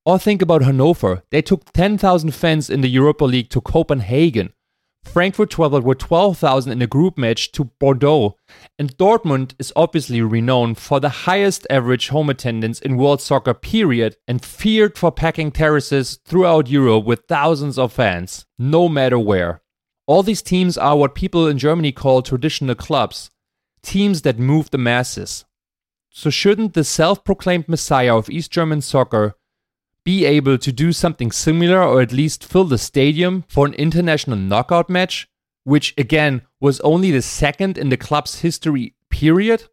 Or 0.05 0.19
think 0.19 0.41
about 0.41 0.63
Hanover. 0.63 1.23
They 1.31 1.41
took 1.41 1.71
10,000 1.71 2.31
fans 2.31 2.69
in 2.69 2.81
the 2.81 2.89
Europa 2.89 3.25
League 3.25 3.49
to 3.49 3.61
Copenhagen. 3.61 4.53
Frankfurt 5.03 5.49
traveled 5.49 5.83
with 5.83 5.97
12,000 5.99 6.71
in 6.71 6.81
a 6.81 6.87
group 6.87 7.17
match 7.17 7.51
to 7.53 7.65
Bordeaux. 7.79 8.35
And 8.77 8.95
Dortmund 8.97 9.53
is 9.59 9.73
obviously 9.75 10.21
renowned 10.21 10.77
for 10.77 10.99
the 10.99 11.09
highest 11.09 11.65
average 11.69 12.09
home 12.09 12.29
attendance 12.29 12.79
in 12.79 12.97
world 12.97 13.21
soccer 13.21 13.53
period 13.53 14.17
and 14.27 14.43
feared 14.43 14.97
for 14.97 15.11
packing 15.11 15.51
terraces 15.51 16.19
throughout 16.25 16.69
Europe 16.69 17.05
with 17.05 17.25
thousands 17.27 17.77
of 17.77 17.91
fans, 17.91 18.45
no 18.57 18.87
matter 18.87 19.19
where. 19.19 19.62
All 20.05 20.23
these 20.23 20.41
teams 20.41 20.77
are 20.77 20.97
what 20.97 21.15
people 21.15 21.47
in 21.47 21.57
Germany 21.57 21.91
call 21.91 22.21
traditional 22.21 22.75
clubs, 22.75 23.31
teams 23.81 24.23
that 24.23 24.37
move 24.37 24.69
the 24.69 24.77
masses. 24.77 25.45
So 26.09 26.29
shouldn't 26.29 26.73
the 26.73 26.83
self-proclaimed 26.83 27.69
messiah 27.69 28.15
of 28.15 28.29
East 28.29 28.51
German 28.51 28.81
soccer 28.81 29.35
be 30.03 30.25
able 30.25 30.57
to 30.57 30.71
do 30.71 30.91
something 30.91 31.31
similar 31.31 31.81
or 31.81 32.01
at 32.01 32.11
least 32.11 32.43
fill 32.43 32.65
the 32.65 32.77
stadium 32.77 33.45
for 33.47 33.65
an 33.65 33.73
international 33.75 34.37
knockout 34.37 34.89
match, 34.89 35.29
which 35.63 35.93
again 35.97 36.41
was 36.59 36.81
only 36.81 37.09
the 37.09 37.21
second 37.21 37.77
in 37.77 37.89
the 37.89 37.97
club's 37.97 38.41
history 38.41 38.95
period? 39.09 39.63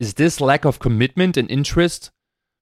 Is 0.00 0.14
this 0.14 0.40
lack 0.40 0.64
of 0.64 0.80
commitment 0.80 1.36
and 1.36 1.50
interest 1.50 2.10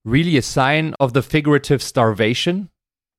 really 0.05 0.37
a 0.37 0.42
sign 0.42 0.94
of 1.00 1.14
the 1.14 1.22
figurative 1.22 1.83
starvation? 1.83 2.70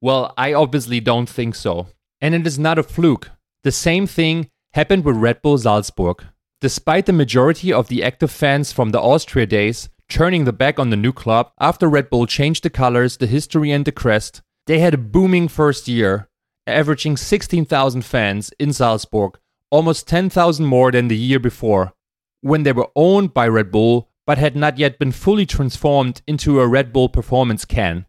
Well, 0.02 0.34
I 0.38 0.54
obviously 0.54 1.00
don't 1.00 1.28
think 1.28 1.56
so. 1.56 1.88
And 2.22 2.34
it 2.34 2.48
is 2.48 2.58
not 2.58 2.80
a 2.80 2.84
fluke. 2.84 3.32
The 3.64 3.72
same 3.72 4.08
thing 4.08 4.50
happened 4.74 5.06
with 5.06 5.18
Red 5.18 5.42
Bull 5.42 5.58
Salzburg. 5.58 6.24
Despite 6.62 7.06
the 7.06 7.14
majority 7.14 7.72
of 7.72 7.88
the 7.88 8.04
active 8.04 8.32
fans 8.32 8.72
from 8.72 8.90
the 8.90 9.02
Austria 9.02 9.46
days 9.46 9.90
turning 10.10 10.46
the 10.46 10.54
back 10.54 10.80
on 10.80 10.90
the 10.90 10.98
new 10.98 11.12
club 11.12 11.52
after 11.60 11.88
Red 11.88 12.10
Bull 12.10 12.26
changed 12.26 12.64
the 12.64 12.70
colors, 12.70 13.18
the 13.18 13.28
history, 13.28 13.72
and 13.72 13.86
the 13.86 13.92
crest. 13.92 14.42
They 14.66 14.80
had 14.80 14.94
a 14.94 14.98
booming 14.98 15.48
first 15.48 15.88
year, 15.88 16.30
averaging 16.66 17.18
16,000 17.18 18.04
fans 18.04 18.52
in 18.60 18.74
Salzburg, 18.74 19.38
almost 19.70 20.08
10,000 20.08 20.66
more 20.66 20.92
than 20.92 21.08
the 21.08 21.18
year 21.18 21.40
before, 21.40 21.94
when 22.42 22.64
they 22.64 22.72
were 22.72 22.90
owned 22.96 23.34
by 23.34 23.48
Red 23.48 23.72
Bull 23.72 24.10
but 24.26 24.38
had 24.38 24.58
not 24.58 24.78
yet 24.78 25.00
been 25.00 25.14
fully 25.14 25.46
transformed 25.46 26.22
into 26.28 26.60
a 26.60 26.68
Red 26.68 26.92
Bull 26.92 27.08
performance 27.08 27.64
can. 27.64 28.06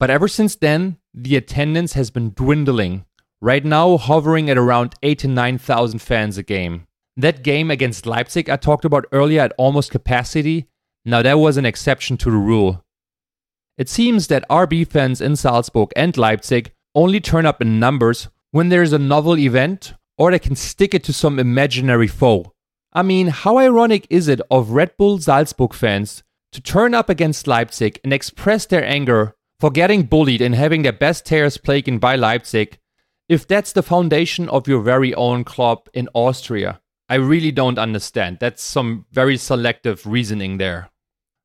But 0.00 0.10
ever 0.10 0.26
since 0.26 0.56
then, 0.56 0.98
the 1.14 1.36
attendance 1.36 1.92
has 1.92 2.10
been 2.10 2.32
dwindling, 2.34 3.04
right 3.42 3.64
now 3.64 3.98
hovering 3.98 4.48
at 4.48 4.56
around 4.56 4.94
8 5.02 5.18
to 5.18 5.28
9,000 5.28 5.98
fans 5.98 6.38
a 6.38 6.42
game. 6.42 6.86
That 7.18 7.42
game 7.42 7.70
against 7.70 8.06
Leipzig 8.06 8.48
I 8.48 8.56
talked 8.56 8.86
about 8.86 9.04
earlier 9.12 9.42
at 9.42 9.52
almost 9.58 9.90
capacity 9.90 10.68
now, 11.04 11.22
that 11.22 11.38
was 11.38 11.56
an 11.56 11.66
exception 11.66 12.16
to 12.18 12.30
the 12.30 12.36
rule. 12.36 12.84
It 13.76 13.88
seems 13.88 14.28
that 14.28 14.48
RB 14.48 14.86
fans 14.86 15.20
in 15.20 15.34
Salzburg 15.34 15.90
and 15.96 16.16
Leipzig 16.16 16.72
only 16.94 17.20
turn 17.20 17.44
up 17.46 17.60
in 17.60 17.80
numbers 17.80 18.28
when 18.52 18.68
there 18.68 18.82
is 18.82 18.92
a 18.92 18.98
novel 18.98 19.36
event 19.38 19.94
or 20.16 20.30
they 20.30 20.38
can 20.38 20.54
stick 20.54 20.94
it 20.94 21.02
to 21.04 21.12
some 21.12 21.38
imaginary 21.38 22.06
foe. 22.06 22.52
I 22.92 23.02
mean, 23.02 23.28
how 23.28 23.58
ironic 23.58 24.06
is 24.10 24.28
it 24.28 24.40
of 24.50 24.70
Red 24.70 24.96
Bull 24.96 25.18
Salzburg 25.18 25.74
fans 25.74 26.22
to 26.52 26.60
turn 26.60 26.94
up 26.94 27.08
against 27.08 27.46
Leipzig 27.46 27.98
and 28.04 28.12
express 28.12 28.66
their 28.66 28.84
anger 28.84 29.34
for 29.58 29.70
getting 29.70 30.02
bullied 30.02 30.42
and 30.42 30.54
having 30.54 30.82
their 30.82 30.92
best 30.92 31.24
tears 31.24 31.56
plagued 31.56 31.98
by 32.00 32.14
Leipzig 32.14 32.78
if 33.28 33.46
that's 33.46 33.72
the 33.72 33.82
foundation 33.82 34.48
of 34.48 34.68
your 34.68 34.82
very 34.82 35.14
own 35.14 35.44
club 35.44 35.88
in 35.94 36.08
Austria? 36.14 36.80
I 37.08 37.16
really 37.16 37.52
don't 37.52 37.78
understand. 37.78 38.38
That's 38.40 38.62
some 38.62 39.06
very 39.12 39.36
selective 39.36 40.06
reasoning 40.06 40.58
there. 40.58 40.90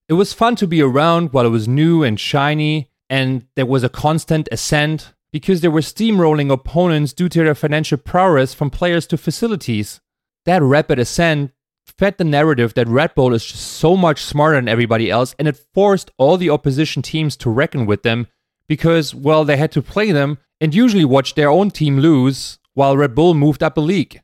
It 0.10 0.14
was 0.14 0.34
fun 0.34 0.56
to 0.58 0.68
be 0.68 0.82
around 0.82 1.34
while 1.34 1.46
it 1.46 1.50
was 1.50 1.68
new 1.68 2.04
and 2.04 2.20
shiny, 2.20 2.90
and 3.10 3.46
there 3.56 3.66
was 3.66 3.84
a 3.84 3.90
constant 3.90 4.48
ascent 4.52 5.14
because 5.34 5.62
there 5.62 5.72
were 5.72 5.82
steamrolling 5.82 6.52
opponents 6.52 7.14
due 7.14 7.28
to 7.30 7.44
their 7.44 7.56
financial 7.56 7.98
prowess 7.98 8.54
from 8.54 8.70
players 8.70 9.06
to 9.08 9.18
facilities. 9.18 10.00
That 10.46 10.64
rapid 10.64 11.00
ascent 11.00 11.52
fed 11.98 12.18
the 12.18 12.24
narrative 12.24 12.74
that 12.76 12.88
Red 12.88 13.16
Bull 13.16 13.34
is 13.34 13.46
just 13.46 13.64
so 13.64 13.98
much 13.98 14.24
smarter 14.24 14.58
than 14.58 14.68
everybody 14.68 15.10
else, 15.10 15.36
and 15.40 15.48
it 15.48 15.60
forced 15.74 16.12
all 16.18 16.38
the 16.38 16.50
opposition 16.50 17.02
teams 17.02 17.36
to 17.38 17.50
reckon 17.50 17.86
with 17.86 18.04
them 18.04 18.28
because, 18.68 19.16
well, 19.16 19.46
they 19.46 19.58
had 19.58 19.72
to 19.74 19.82
play 19.82 20.12
them 20.12 20.38
and 20.60 20.74
usually 20.74 21.06
watch 21.06 21.36
their 21.36 21.50
own 21.50 21.72
team 21.72 22.00
lose 22.00 22.60
while 22.74 22.98
Red 22.98 23.16
Bull 23.16 23.34
moved 23.34 23.64
up 23.64 23.78
a 23.78 23.82
league. 23.82 24.22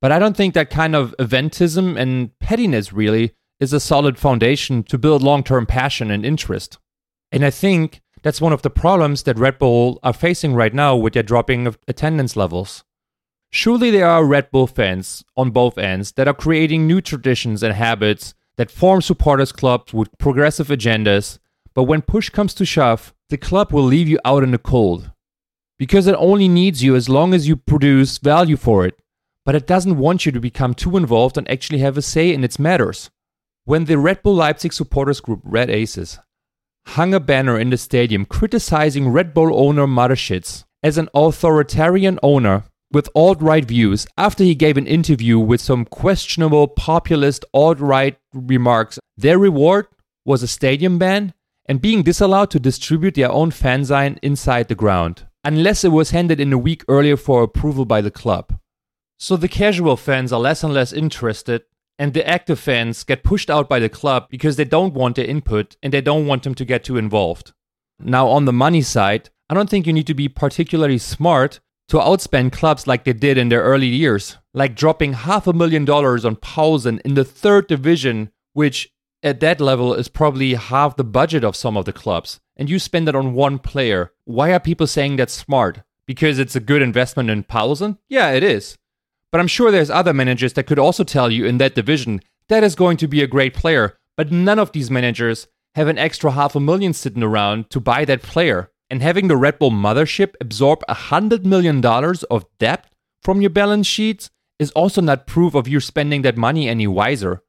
But 0.00 0.12
I 0.12 0.18
don't 0.18 0.36
think 0.36 0.54
that 0.54 0.70
kind 0.70 0.94
of 0.94 1.14
eventism 1.18 1.98
and 1.98 2.38
pettiness 2.38 2.92
really 2.92 3.32
is 3.58 3.72
a 3.72 3.80
solid 3.80 4.18
foundation 4.18 4.82
to 4.84 4.98
build 4.98 5.22
long 5.22 5.42
term 5.42 5.66
passion 5.66 6.10
and 6.10 6.24
interest. 6.24 6.78
And 7.32 7.44
I 7.44 7.50
think 7.50 8.02
that's 8.22 8.40
one 8.40 8.52
of 8.52 8.62
the 8.62 8.70
problems 8.70 9.22
that 9.22 9.38
Red 9.38 9.58
Bull 9.58 9.98
are 10.02 10.12
facing 10.12 10.54
right 10.54 10.74
now 10.74 10.96
with 10.96 11.14
their 11.14 11.22
dropping 11.22 11.66
of 11.66 11.78
attendance 11.88 12.36
levels. 12.36 12.84
Surely 13.50 13.90
there 13.90 14.08
are 14.08 14.24
Red 14.24 14.50
Bull 14.50 14.66
fans 14.66 15.24
on 15.36 15.50
both 15.50 15.78
ends 15.78 16.12
that 16.12 16.28
are 16.28 16.34
creating 16.34 16.86
new 16.86 17.00
traditions 17.00 17.62
and 17.62 17.74
habits 17.74 18.34
that 18.56 18.70
form 18.70 19.00
supporters 19.00 19.52
clubs 19.52 19.94
with 19.94 20.16
progressive 20.18 20.68
agendas, 20.68 21.38
but 21.74 21.84
when 21.84 22.02
push 22.02 22.28
comes 22.28 22.52
to 22.54 22.64
shove, 22.64 23.14
the 23.28 23.38
club 23.38 23.72
will 23.72 23.84
leave 23.84 24.08
you 24.08 24.18
out 24.24 24.42
in 24.42 24.50
the 24.50 24.58
cold. 24.58 25.10
Because 25.78 26.06
it 26.06 26.16
only 26.18 26.48
needs 26.48 26.82
you 26.82 26.96
as 26.96 27.08
long 27.08 27.34
as 27.34 27.46
you 27.46 27.56
produce 27.56 28.18
value 28.18 28.56
for 28.56 28.86
it, 28.86 28.98
but 29.44 29.54
it 29.54 29.66
doesn't 29.66 29.98
want 29.98 30.26
you 30.26 30.32
to 30.32 30.40
become 30.40 30.74
too 30.74 30.96
involved 30.96 31.36
and 31.36 31.48
actually 31.50 31.78
have 31.78 31.96
a 31.96 32.02
say 32.02 32.32
in 32.32 32.44
its 32.44 32.58
matters. 32.58 33.10
When 33.64 33.84
the 33.84 33.98
Red 33.98 34.22
Bull 34.22 34.34
Leipzig 34.34 34.72
supporters 34.72 35.20
group 35.20 35.40
Red 35.44 35.70
Aces 35.70 36.18
hung 36.86 37.12
a 37.12 37.20
banner 37.20 37.58
in 37.58 37.70
the 37.70 37.76
stadium 37.76 38.24
criticizing 38.24 39.08
Red 39.08 39.34
Bull 39.34 39.58
owner 39.58 39.86
Mateschitz 39.86 40.64
as 40.82 40.98
an 40.98 41.08
authoritarian 41.14 42.18
owner 42.22 42.64
with 42.92 43.08
alt 43.14 43.42
right 43.42 43.64
views 43.64 44.06
after 44.16 44.44
he 44.44 44.54
gave 44.54 44.76
an 44.76 44.86
interview 44.86 45.38
with 45.38 45.60
some 45.60 45.84
questionable 45.84 46.68
populist 46.68 47.44
alt 47.52 47.80
right 47.80 48.16
remarks, 48.32 48.98
their 49.16 49.38
reward 49.38 49.86
was 50.24 50.42
a 50.42 50.48
stadium 50.48 50.98
ban 50.98 51.34
and 51.66 51.80
being 51.80 52.02
disallowed 52.02 52.50
to 52.52 52.60
distribute 52.60 53.14
their 53.14 53.30
own 53.30 53.50
fanzine 53.50 54.18
inside 54.22 54.68
the 54.68 54.74
ground, 54.74 55.26
unless 55.46 55.84
it 55.84 55.92
was 55.92 56.10
handed 56.10 56.40
in 56.40 56.52
a 56.52 56.58
week 56.58 56.84
earlier 56.88 57.16
for 57.16 57.42
approval 57.42 57.84
by 57.84 58.00
the 58.00 58.10
club. 58.10 58.58
So 59.16 59.36
the 59.36 59.48
casual 59.48 59.96
fans 59.96 60.32
are 60.32 60.40
less 60.40 60.64
and 60.64 60.74
less 60.74 60.92
interested 60.92 61.62
and 61.98 62.12
the 62.12 62.28
active 62.28 62.58
fans 62.58 63.04
get 63.04 63.22
pushed 63.22 63.48
out 63.48 63.68
by 63.68 63.78
the 63.78 63.88
club 63.88 64.26
because 64.28 64.56
they 64.56 64.64
don't 64.64 64.92
want 64.92 65.16
their 65.16 65.24
input 65.24 65.76
and 65.82 65.92
they 65.92 66.00
don't 66.00 66.26
want 66.26 66.42
them 66.42 66.54
to 66.56 66.64
get 66.64 66.84
too 66.84 66.96
involved. 66.96 67.52
Now, 67.98 68.28
on 68.28 68.44
the 68.44 68.52
money 68.52 68.82
side, 68.82 69.30
I 69.48 69.54
don't 69.54 69.70
think 69.70 69.86
you 69.86 69.92
need 69.92 70.08
to 70.08 70.14
be 70.14 70.28
particularly 70.28 70.98
smart 70.98 71.60
to 71.88 71.98
outspend 71.98 72.52
clubs 72.52 72.86
like 72.86 73.04
they 73.04 73.12
did 73.12 73.38
in 73.38 73.48
their 73.48 73.62
early 73.62 73.86
years, 73.86 74.36
like 74.52 74.74
dropping 74.74 75.12
half 75.12 75.46
a 75.46 75.52
million 75.52 75.84
dollars 75.84 76.24
on 76.24 76.36
Poulsen 76.36 77.00
in 77.04 77.14
the 77.14 77.24
third 77.24 77.68
division, 77.68 78.32
which 78.52 78.92
at 79.22 79.40
that 79.40 79.60
level 79.60 79.94
is 79.94 80.08
probably 80.08 80.54
half 80.54 80.96
the 80.96 81.04
budget 81.04 81.44
of 81.44 81.56
some 81.56 81.76
of 81.76 81.84
the 81.84 81.92
clubs, 81.92 82.40
and 82.56 82.70
you 82.70 82.78
spend 82.78 83.08
it 83.08 83.14
on 83.14 83.34
one 83.34 83.58
player. 83.58 84.12
Why 84.24 84.52
are 84.52 84.60
people 84.60 84.86
saying 84.86 85.16
that's 85.16 85.32
smart? 85.32 85.82
Because 86.06 86.38
it's 86.38 86.56
a 86.56 86.60
good 86.60 86.82
investment 86.82 87.30
in 87.30 87.44
Poulsen? 87.44 87.98
Yeah, 88.08 88.30
it 88.32 88.42
is. 88.42 88.78
But 89.32 89.40
I'm 89.40 89.48
sure 89.48 89.70
there's 89.70 89.90
other 89.90 90.14
managers 90.14 90.52
that 90.52 90.66
could 90.66 90.78
also 90.78 91.04
tell 91.04 91.30
you 91.30 91.44
in 91.44 91.58
that 91.58 91.74
division 91.74 92.20
that 92.48 92.62
is 92.62 92.74
going 92.74 92.96
to 92.98 93.08
be 93.08 93.22
a 93.22 93.26
great 93.26 93.54
player. 93.54 93.98
But 94.16 94.32
none 94.32 94.58
of 94.58 94.72
these 94.72 94.90
managers 94.90 95.48
have 95.74 95.88
an 95.88 95.98
extra 95.98 96.30
half 96.30 96.54
a 96.54 96.60
million 96.60 96.92
sitting 96.92 97.22
around 97.22 97.70
to 97.70 97.80
buy 97.80 98.04
that 98.04 98.22
player. 98.22 98.70
And 98.88 99.02
having 99.02 99.26
the 99.26 99.36
Red 99.36 99.58
Bull 99.58 99.72
mothership 99.72 100.34
absorb 100.40 100.82
a 100.88 100.94
hundred 100.94 101.44
million 101.44 101.80
dollars 101.80 102.22
of 102.24 102.46
debt 102.58 102.86
from 103.20 103.40
your 103.40 103.50
balance 103.50 103.86
sheets 103.86 104.30
is 104.58 104.70
also 104.70 105.00
not 105.00 105.26
proof 105.26 105.54
of 105.54 105.66
you 105.68 105.80
spending 105.80 106.22
that 106.22 106.36
money 106.36 106.68
any 106.68 106.86
wiser. 106.86 107.42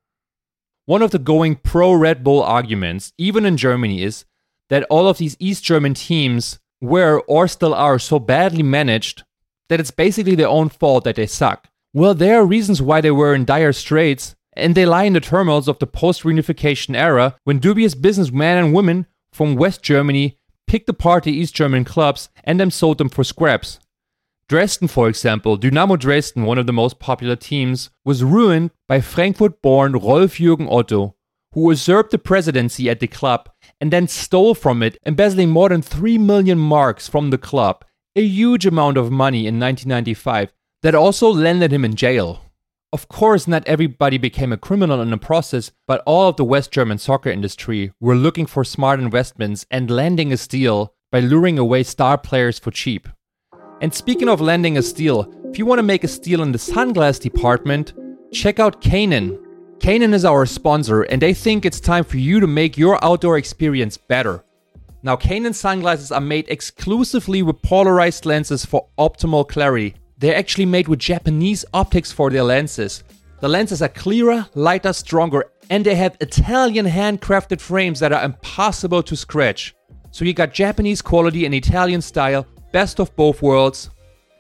One 0.88 1.02
of 1.02 1.12
the 1.12 1.20
going 1.20 1.58
pro 1.58 1.92
Red 1.92 2.24
Bull 2.24 2.42
arguments, 2.42 3.12
even 3.18 3.46
in 3.46 3.58
Germany, 3.58 4.04
is 4.04 4.24
that 4.70 4.86
all 4.90 5.10
of 5.10 5.18
these 5.18 5.36
East 5.38 5.66
German 5.66 5.94
teams 5.94 6.60
were 6.80 7.20
or 7.28 7.50
still 7.50 7.74
are 7.74 8.00
so 8.00 8.20
badly 8.20 8.64
managed 8.64 9.24
that 9.68 9.82
it's 9.82 9.92
basically 9.92 10.36
their 10.36 10.48
own 10.48 10.70
fault 10.70 11.04
that 11.04 11.18
they 11.18 11.28
suck. 11.28 11.68
Well, 11.94 12.14
there 12.14 12.40
are 12.40 12.46
reasons 12.46 12.82
why 12.82 13.02
they 13.02 13.12
were 13.12 13.36
in 13.36 13.44
dire 13.44 13.74
straits, 13.74 14.34
and 14.54 14.76
they 14.76 14.86
lie 14.86 15.04
in 15.04 15.12
the 15.12 15.20
turmoils 15.20 15.68
of 15.68 15.78
the 15.80 15.88
post 15.88 16.24
reunification 16.24 16.96
era 16.96 17.36
when 17.44 17.60
dubious 17.60 17.94
businessmen 17.94 18.58
and 18.58 18.74
women 18.74 19.08
from 19.34 19.58
West 19.58 19.84
Germany 19.84 20.38
picked 20.68 20.88
apart 20.88 21.26
the 21.26 21.34
East 21.34 21.54
German 21.54 21.84
clubs 21.84 22.30
and 22.46 22.62
then 22.62 22.72
sold 22.72 22.98
them 22.98 23.10
for 23.10 23.26
scraps. 23.26 23.80
Dresden, 24.50 24.88
for 24.88 25.10
example, 25.10 25.58
Dynamo 25.58 25.98
Dresden, 25.98 26.44
one 26.46 26.58
of 26.58 26.68
the 26.68 26.74
most 26.74 27.00
popular 27.00 27.36
teams, 27.36 27.90
was 28.06 28.24
ruined 28.24 28.72
by 28.88 29.02
Frankfurt 29.02 29.62
born 29.62 29.92
Rolf 29.92 30.38
Jürgen 30.38 30.72
Otto, 30.72 31.16
who 31.52 31.70
usurped 31.70 32.12
the 32.12 32.18
presidency 32.18 32.90
at 32.90 33.02
the 33.02 33.08
club 33.08 33.50
and 33.82 33.92
then 33.92 34.08
stole 34.08 34.56
from 34.56 34.82
it, 34.82 34.98
embezzling 35.06 35.50
more 35.50 35.68
than 35.68 35.82
3 35.82 36.18
million 36.18 36.58
marks 36.58 37.10
from 37.10 37.30
the 37.30 37.38
club, 37.38 37.84
a 38.16 38.22
huge 38.22 38.66
amount 38.66 38.96
of 38.96 39.12
money 39.12 39.48
in 39.48 39.60
1995 39.60 40.54
that 40.82 40.96
also 40.96 41.28
landed 41.28 41.74
him 41.74 41.84
in 41.84 41.96
jail. 41.96 42.42
Of 42.94 43.10
course, 43.10 43.50
not 43.50 43.68
everybody 43.68 44.18
became 44.18 44.54
a 44.54 44.58
criminal 44.58 45.02
in 45.02 45.10
the 45.10 45.18
process, 45.18 45.72
but 45.88 46.02
all 46.06 46.30
of 46.30 46.38
the 46.38 46.46
West 46.46 46.72
German 46.72 47.00
soccer 47.00 47.30
industry 47.30 47.92
were 48.00 48.16
looking 48.16 48.46
for 48.46 48.64
smart 48.64 49.02
investments 49.02 49.66
and 49.70 49.92
landing 49.92 50.32
a 50.32 50.38
steal 50.38 50.94
by 51.12 51.20
luring 51.20 51.60
away 51.60 51.84
star 51.84 52.18
players 52.18 52.60
for 52.60 52.72
cheap. 52.72 53.10
And 53.82 53.94
speaking 53.94 54.30
of 54.30 54.42
landing 54.42 54.78
a 54.78 54.82
steal, 54.82 55.32
if 55.52 55.58
you 55.58 55.66
want 55.66 55.80
to 55.80 55.84
make 55.84 56.04
a 56.04 56.08
steal 56.08 56.42
in 56.42 56.52
the 56.52 56.58
sunglass 56.58 57.20
department, 57.20 57.94
check 58.34 58.60
out 58.60 58.82
Kaenon. 58.82 59.40
Kaenon 59.80 60.14
is 60.14 60.26
our 60.26 60.46
sponsor, 60.46 61.04
and 61.04 61.22
they 61.22 61.34
think 61.34 61.66
it's 61.66 61.80
time 61.80 62.04
for 62.04 62.18
you 62.18 62.40
to 62.40 62.48
make 62.48 62.78
your 62.78 63.04
outdoor 63.04 63.38
experience 63.38 63.98
better. 63.98 64.44
Now, 65.04 65.16
Kaenon 65.16 65.54
sunglasses 65.54 66.12
are 66.12 66.22
made 66.22 66.50
exclusively 66.50 67.44
with 67.44 67.62
polarized 67.62 68.26
lenses 68.26 68.66
for 68.66 68.88
optimal 68.98 69.48
clarity 69.48 69.96
they're 70.20 70.36
actually 70.36 70.66
made 70.66 70.88
with 70.88 71.00
Japanese 71.00 71.64
optics 71.74 72.12
for 72.12 72.30
their 72.30 72.44
lenses. 72.44 73.04
The 73.40 73.48
lenses 73.48 73.84
are 73.84 73.90
clearer, 73.90 74.48
lighter, 74.56 74.94
stronger, 74.94 75.46
and 75.70 75.86
they 75.86 75.96
have 75.96 76.18
Italian 76.22 76.88
handcrafted 76.88 77.62
frames 77.62 78.00
that 78.00 78.12
are 78.12 78.24
impossible 78.24 79.04
to 79.04 79.16
scratch. 79.16 79.76
So 80.12 80.26
you 80.26 80.34
got 80.34 80.54
Japanese 80.54 81.04
quality 81.04 81.46
and 81.46 81.54
Italian 81.54 82.02
style, 82.02 82.48
best 82.72 83.00
of 83.00 83.16
both 83.16 83.42
worlds. 83.42 83.90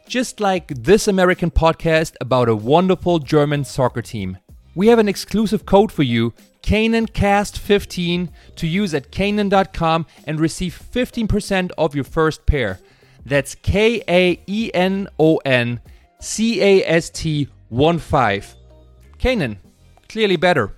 Just 0.07 0.39
like 0.39 0.67
this 0.69 1.07
American 1.07 1.51
podcast 1.51 2.15
about 2.21 2.49
a 2.49 2.55
wonderful 2.55 3.19
German 3.19 3.63
soccer 3.63 4.01
team. 4.01 4.37
We 4.75 4.87
have 4.87 4.99
an 4.99 5.09
exclusive 5.09 5.65
code 5.65 5.91
for 5.91 6.03
you, 6.03 6.33
KaenonCast15, 6.61 8.29
to 8.55 8.67
use 8.67 8.93
at 8.93 9.11
Kaenon.com 9.11 10.05
and 10.25 10.39
receive 10.39 10.81
15% 10.93 11.71
of 11.77 11.95
your 11.95 12.03
first 12.03 12.45
pair. 12.45 12.79
That's 13.25 13.55
K 13.55 14.03
A 14.07 14.39
E 14.47 14.71
N 14.73 15.09
O 15.19 15.37
N 15.37 15.81
C 16.21 16.61
A 16.61 16.85
S 16.85 17.09
T 17.09 17.49
1 17.69 17.99
5. 17.99 18.55
Kaenon, 19.19 19.57
clearly 20.07 20.37
better. 20.37 20.73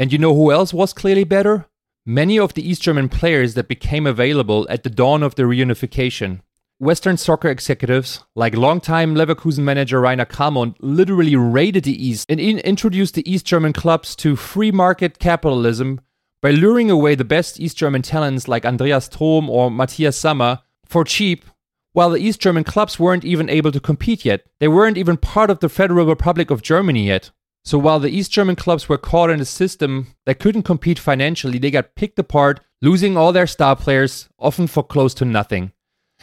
And 0.00 0.12
you 0.12 0.18
know 0.18 0.34
who 0.34 0.50
else 0.50 0.74
was 0.74 0.92
clearly 0.92 1.24
better? 1.24 1.67
Many 2.10 2.38
of 2.38 2.54
the 2.54 2.66
East 2.66 2.80
German 2.80 3.10
players 3.10 3.52
that 3.52 3.68
became 3.68 4.06
available 4.06 4.66
at 4.70 4.82
the 4.82 4.88
dawn 4.88 5.22
of 5.22 5.34
the 5.34 5.42
reunification. 5.42 6.40
Western 6.78 7.18
soccer 7.18 7.48
executives, 7.48 8.24
like 8.34 8.56
longtime 8.56 9.14
Leverkusen 9.14 9.58
manager 9.62 10.00
Reiner 10.00 10.26
Calmund, 10.26 10.76
literally 10.80 11.36
raided 11.36 11.84
the 11.84 12.06
East 12.06 12.24
and 12.30 12.40
in- 12.40 12.60
introduced 12.60 13.12
the 13.12 13.30
East 13.30 13.44
German 13.44 13.74
clubs 13.74 14.16
to 14.16 14.36
free 14.36 14.72
market 14.72 15.18
capitalism 15.18 16.00
by 16.40 16.50
luring 16.50 16.90
away 16.90 17.14
the 17.14 17.26
best 17.26 17.60
East 17.60 17.76
German 17.76 18.00
talents 18.00 18.48
like 18.48 18.64
Andreas 18.64 19.06
Thom 19.08 19.50
or 19.50 19.70
Matthias 19.70 20.16
Sammer 20.16 20.60
for 20.86 21.04
cheap, 21.04 21.44
while 21.92 22.08
the 22.08 22.20
East 22.20 22.40
German 22.40 22.64
clubs 22.64 22.98
weren't 22.98 23.26
even 23.26 23.50
able 23.50 23.70
to 23.70 23.80
compete 23.80 24.24
yet. 24.24 24.46
They 24.60 24.68
weren't 24.68 24.96
even 24.96 25.18
part 25.18 25.50
of 25.50 25.60
the 25.60 25.68
Federal 25.68 26.06
Republic 26.06 26.50
of 26.50 26.62
Germany 26.62 27.06
yet. 27.06 27.32
So 27.68 27.76
while 27.76 28.00
the 28.00 28.08
East 28.08 28.32
German 28.32 28.56
clubs 28.56 28.88
were 28.88 28.96
caught 28.96 29.28
in 29.28 29.40
a 29.42 29.44
system 29.44 30.06
that 30.24 30.38
couldn't 30.38 30.62
compete 30.62 30.98
financially, 30.98 31.58
they 31.58 31.70
got 31.70 31.94
picked 31.96 32.18
apart, 32.18 32.60
losing 32.80 33.14
all 33.14 33.30
their 33.30 33.46
star 33.46 33.76
players, 33.76 34.26
often 34.38 34.66
for 34.66 34.82
close 34.82 35.12
to 35.12 35.26
nothing. 35.26 35.72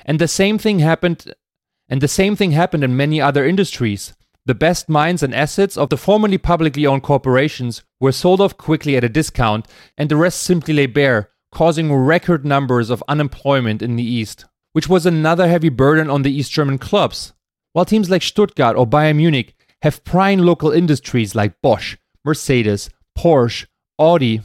And 0.06 0.18
the 0.18 0.28
same 0.28 0.58
thing 0.58 0.80
happened 0.80 1.36
and 1.88 2.02
the 2.02 2.08
same 2.08 2.36
thing 2.36 2.50
happened 2.50 2.84
in 2.84 2.98
many 2.98 3.22
other 3.22 3.46
industries. 3.46 4.16
The 4.48 4.56
best 4.56 4.90
minds 4.90 5.22
and 5.22 5.36
assets 5.36 5.78
of 5.78 5.90
the 5.90 5.98
formerly 5.98 6.40
publicly 6.40 6.88
owned 6.88 7.04
corporations 7.04 7.84
were 8.00 8.12
sold 8.12 8.42
off 8.42 8.58
quickly 8.58 8.98
at 8.98 9.04
a 9.04 9.08
discount, 9.08 9.68
and 10.00 10.10
the 10.10 10.16
rest 10.16 10.42
simply 10.42 10.74
lay 10.74 10.88
bare, 10.88 11.30
causing 11.52 11.94
record 11.94 12.44
numbers 12.44 12.90
of 12.90 13.04
unemployment 13.08 13.84
in 13.84 13.98
the 13.98 14.04
East, 14.04 14.46
which 14.74 14.90
was 14.90 15.06
another 15.06 15.48
heavy 15.48 15.70
burden 15.70 16.10
on 16.10 16.24
the 16.24 16.36
East 16.36 16.52
German 16.52 16.80
clubs. 16.80 17.34
While 17.74 17.86
teams 17.86 18.10
like 18.10 18.24
Stuttgart 18.24 18.76
or 18.76 18.88
Bayern 18.88 19.18
Munich 19.18 19.56
have 19.82 20.04
prime 20.04 20.40
local 20.40 20.72
industries 20.72 21.36
like 21.36 21.62
Bosch, 21.62 21.98
Mercedes, 22.24 22.90
Porsche, 23.18 23.66
Audi, 24.00 24.42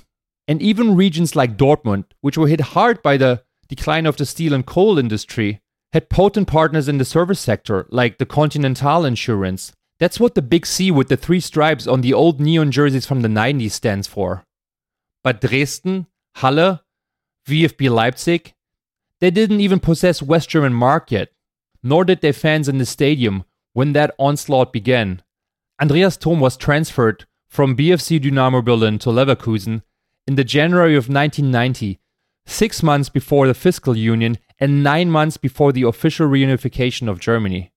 and 0.46 0.60
even 0.60 0.96
regions 0.96 1.36
like 1.36 1.56
Dortmund, 1.56 2.04
which 2.20 2.36
were 2.36 2.48
hit 2.48 2.60
hard 2.60 3.02
by 3.02 3.16
the 3.16 3.42
decline 3.68 4.06
of 4.06 4.16
the 4.16 4.26
steel 4.26 4.52
and 4.52 4.66
coal 4.66 4.98
industry, 4.98 5.60
had 5.92 6.10
potent 6.10 6.48
partners 6.48 6.88
in 6.88 6.98
the 6.98 7.04
service 7.04 7.40
sector 7.40 7.86
like 7.90 8.18
the 8.18 8.26
Continental 8.26 9.04
Insurance, 9.04 9.72
that's 10.00 10.18
what 10.18 10.34
the 10.34 10.42
big 10.42 10.66
C 10.66 10.90
with 10.90 11.08
the 11.08 11.16
three 11.16 11.40
stripes 11.40 11.86
on 11.86 12.00
the 12.00 12.14
old 12.14 12.40
neon 12.40 12.70
jerseys 12.70 13.06
from 13.06 13.20
the 13.20 13.28
90s 13.28 13.72
stands 13.72 14.06
for. 14.06 14.44
But 15.22 15.42
Dresden, 15.42 16.06
Halle, 16.36 16.80
VfB 17.46 17.90
Leipzig, 17.90 18.54
they 19.20 19.30
didn't 19.30 19.60
even 19.60 19.78
possess 19.78 20.22
West 20.22 20.48
German 20.48 20.72
mark 20.72 21.10
yet, 21.10 21.28
nor 21.82 22.04
did 22.04 22.22
their 22.22 22.32
fans 22.32 22.68
in 22.68 22.78
the 22.78 22.86
stadium 22.86 23.44
when 23.72 23.92
that 23.92 24.14
onslaught 24.18 24.72
began. 24.72 25.22
Andreas 25.80 26.16
Thom 26.16 26.40
was 26.40 26.56
transferred 26.56 27.26
from 27.48 27.76
BFC 27.76 28.20
Dynamo 28.20 28.62
Berlin 28.62 28.98
to 29.00 29.10
Leverkusen 29.10 29.82
in 30.26 30.34
the 30.36 30.44
January 30.44 30.94
of 30.94 31.08
1990, 31.08 31.98
six 32.46 32.82
months 32.82 33.08
before 33.08 33.46
the 33.46 33.54
fiscal 33.54 33.96
union 33.96 34.38
and 34.58 34.82
nine 34.82 35.10
months 35.10 35.36
before 35.36 35.72
the 35.72 35.82
official 35.82 36.28
reunification 36.28 37.08
of 37.08 37.18
Germany. 37.18 37.72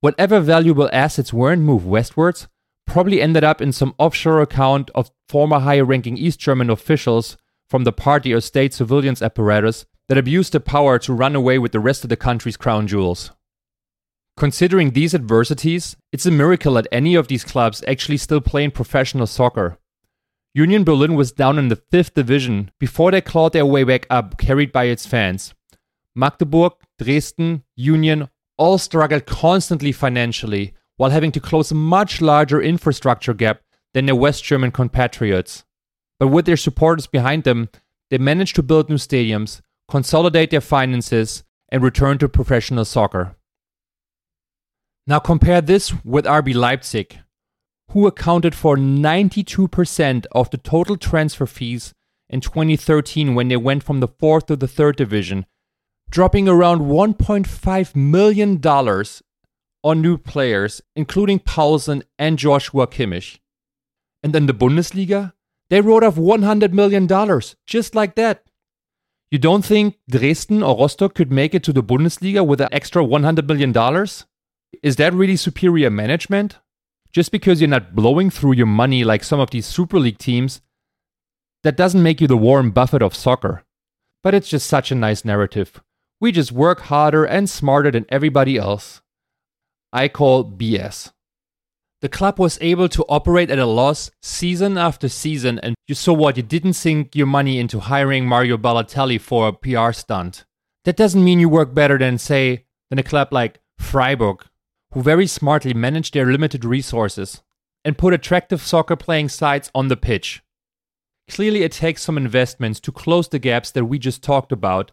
Whatever 0.00 0.40
valuable 0.40 0.90
assets 0.92 1.32
weren't 1.32 1.62
moved 1.62 1.86
westwards 1.86 2.48
probably 2.86 3.22
ended 3.22 3.44
up 3.44 3.62
in 3.62 3.72
some 3.72 3.94
offshore 3.98 4.40
account 4.40 4.90
of 4.94 5.10
former 5.28 5.60
higher 5.60 5.84
ranking 5.84 6.16
East 6.16 6.40
German 6.40 6.68
officials 6.68 7.36
from 7.70 7.84
the 7.84 7.92
party 7.92 8.34
or 8.34 8.40
state 8.40 8.74
surveillance 8.74 9.22
apparatus 9.22 9.86
that 10.08 10.18
abused 10.18 10.52
their 10.52 10.60
power 10.60 10.98
to 10.98 11.12
run 11.12 11.36
away 11.36 11.58
with 11.58 11.72
the 11.72 11.80
rest 11.80 12.04
of 12.04 12.10
the 12.10 12.16
country's 12.16 12.56
crown 12.56 12.86
jewels. 12.86 13.30
Considering 14.36 14.90
these 14.90 15.14
adversities, 15.14 15.96
it's 16.10 16.26
a 16.26 16.30
miracle 16.30 16.74
that 16.74 16.88
any 16.90 17.14
of 17.14 17.28
these 17.28 17.44
clubs 17.44 17.84
actually 17.86 18.16
still 18.16 18.40
play 18.40 18.64
in 18.64 18.70
professional 18.70 19.26
soccer. 19.26 19.78
Union 20.54 20.84
Berlin 20.84 21.14
was 21.14 21.32
down 21.32 21.58
in 21.58 21.68
the 21.68 21.76
fifth 21.76 22.14
division 22.14 22.70
before 22.78 23.10
they 23.10 23.20
clawed 23.20 23.52
their 23.52 23.66
way 23.66 23.84
back 23.84 24.06
up, 24.10 24.38
carried 24.38 24.72
by 24.72 24.84
its 24.84 25.06
fans. 25.06 25.54
Magdeburg, 26.14 26.72
Dresden, 26.98 27.64
Union 27.76 28.28
all 28.58 28.78
struggled 28.78 29.26
constantly 29.26 29.92
financially 29.92 30.74
while 30.96 31.10
having 31.10 31.32
to 31.32 31.40
close 31.40 31.70
a 31.70 31.74
much 31.74 32.20
larger 32.20 32.60
infrastructure 32.60 33.34
gap 33.34 33.60
than 33.94 34.06
their 34.06 34.14
West 34.14 34.44
German 34.44 34.70
compatriots. 34.70 35.64
But 36.18 36.28
with 36.28 36.44
their 36.44 36.56
supporters 36.56 37.06
behind 37.06 37.44
them, 37.44 37.68
they 38.10 38.18
managed 38.18 38.56
to 38.56 38.62
build 38.62 38.90
new 38.90 38.96
stadiums, 38.96 39.60
consolidate 39.88 40.50
their 40.50 40.60
finances, 40.60 41.44
and 41.70 41.82
return 41.82 42.18
to 42.18 42.28
professional 42.28 42.84
soccer. 42.84 43.36
Now 45.06 45.18
compare 45.18 45.60
this 45.60 45.92
with 46.04 46.24
RB 46.24 46.54
Leipzig, 46.54 47.18
who 47.90 48.06
accounted 48.06 48.54
for 48.54 48.76
92% 48.76 50.26
of 50.32 50.50
the 50.50 50.58
total 50.58 50.96
transfer 50.96 51.46
fees 51.46 51.92
in 52.28 52.40
2013 52.40 53.34
when 53.34 53.48
they 53.48 53.56
went 53.56 53.82
from 53.82 54.00
the 54.00 54.08
fourth 54.08 54.46
to 54.46 54.56
the 54.56 54.68
third 54.68 54.96
division 54.96 55.46
dropping 56.12 56.46
around 56.46 56.82
$1.5 56.82 57.96
million 57.96 58.60
on 59.82 60.02
new 60.02 60.18
players, 60.18 60.82
including 60.94 61.40
Poulsen 61.40 62.02
and 62.18 62.38
Joshua 62.38 62.86
Kimmich. 62.86 63.38
And 64.22 64.36
in 64.36 64.46
the 64.46 64.54
Bundesliga, 64.54 65.32
they 65.70 65.80
wrote 65.80 66.04
off 66.04 66.16
$100 66.16 66.72
million, 66.72 67.08
just 67.66 67.94
like 67.94 68.14
that. 68.16 68.44
You 69.30 69.38
don't 69.38 69.64
think 69.64 69.96
Dresden 70.08 70.62
or 70.62 70.76
Rostock 70.76 71.14
could 71.14 71.32
make 71.32 71.54
it 71.54 71.64
to 71.64 71.72
the 71.72 71.82
Bundesliga 71.82 72.46
with 72.46 72.60
an 72.60 72.68
extra 72.70 73.02
$100 73.02 73.48
million? 73.48 73.72
Is 74.82 74.96
that 74.96 75.14
really 75.14 75.36
superior 75.36 75.90
management? 75.90 76.58
Just 77.12 77.30
because 77.30 77.60
you're 77.60 77.68
not 77.68 77.94
blowing 77.94 78.30
through 78.30 78.52
your 78.52 78.66
money 78.66 79.04
like 79.04 79.22
some 79.22 79.40
of 79.40 79.50
these 79.50 79.66
Super 79.66 79.98
League 79.98 80.18
teams, 80.18 80.60
that 81.62 81.76
doesn't 81.76 82.02
make 82.02 82.20
you 82.20 82.26
the 82.26 82.36
Warren 82.36 82.70
Buffett 82.70 83.02
of 83.02 83.14
soccer. 83.14 83.64
But 84.22 84.34
it's 84.34 84.48
just 84.48 84.66
such 84.66 84.90
a 84.90 84.94
nice 84.96 85.24
narrative. 85.24 85.82
We 86.20 86.32
just 86.32 86.52
work 86.52 86.82
harder 86.82 87.24
and 87.24 87.50
smarter 87.50 87.90
than 87.90 88.06
everybody 88.08 88.56
else. 88.56 89.02
I 89.92 90.08
call 90.08 90.44
BS. 90.44 91.12
The 92.00 92.08
club 92.08 92.38
was 92.38 92.58
able 92.60 92.88
to 92.88 93.04
operate 93.08 93.50
at 93.50 93.58
a 93.58 93.66
loss 93.66 94.10
season 94.22 94.76
after 94.76 95.08
season, 95.08 95.58
and 95.60 95.74
you 95.86 95.94
saw 95.94 96.12
what 96.12 96.36
you 96.36 96.42
didn't 96.42 96.72
sink 96.72 97.14
your 97.14 97.26
money 97.26 97.58
into 97.58 97.78
hiring 97.78 98.26
Mario 98.26 98.56
Balotelli 98.56 99.20
for 99.20 99.48
a 99.48 99.52
PR 99.52 99.92
stunt. 99.92 100.44
That 100.84 100.96
doesn't 100.96 101.22
mean 101.22 101.38
you 101.38 101.48
work 101.48 101.74
better 101.74 101.98
than, 101.98 102.18
say, 102.18 102.64
than 102.90 102.98
a 102.98 103.04
club 103.04 103.28
like 103.30 103.60
Freiburg, 103.78 104.44
who 104.92 105.02
very 105.02 105.26
smartly 105.26 105.74
manage 105.74 106.10
their 106.10 106.30
limited 106.30 106.64
resources 106.64 107.42
and 107.84 107.98
put 107.98 108.14
attractive 108.14 108.62
soccer 108.62 108.96
playing 108.96 109.28
sides 109.28 109.70
on 109.74 109.88
the 109.88 109.96
pitch. 109.96 110.42
clearly 111.28 111.62
it 111.62 111.72
takes 111.72 112.02
some 112.02 112.16
investments 112.16 112.78
to 112.80 112.92
close 112.92 113.28
the 113.28 113.38
gaps 113.38 113.70
that 113.70 113.86
we 113.86 113.98
just 113.98 114.22
talked 114.22 114.52
about, 114.52 114.92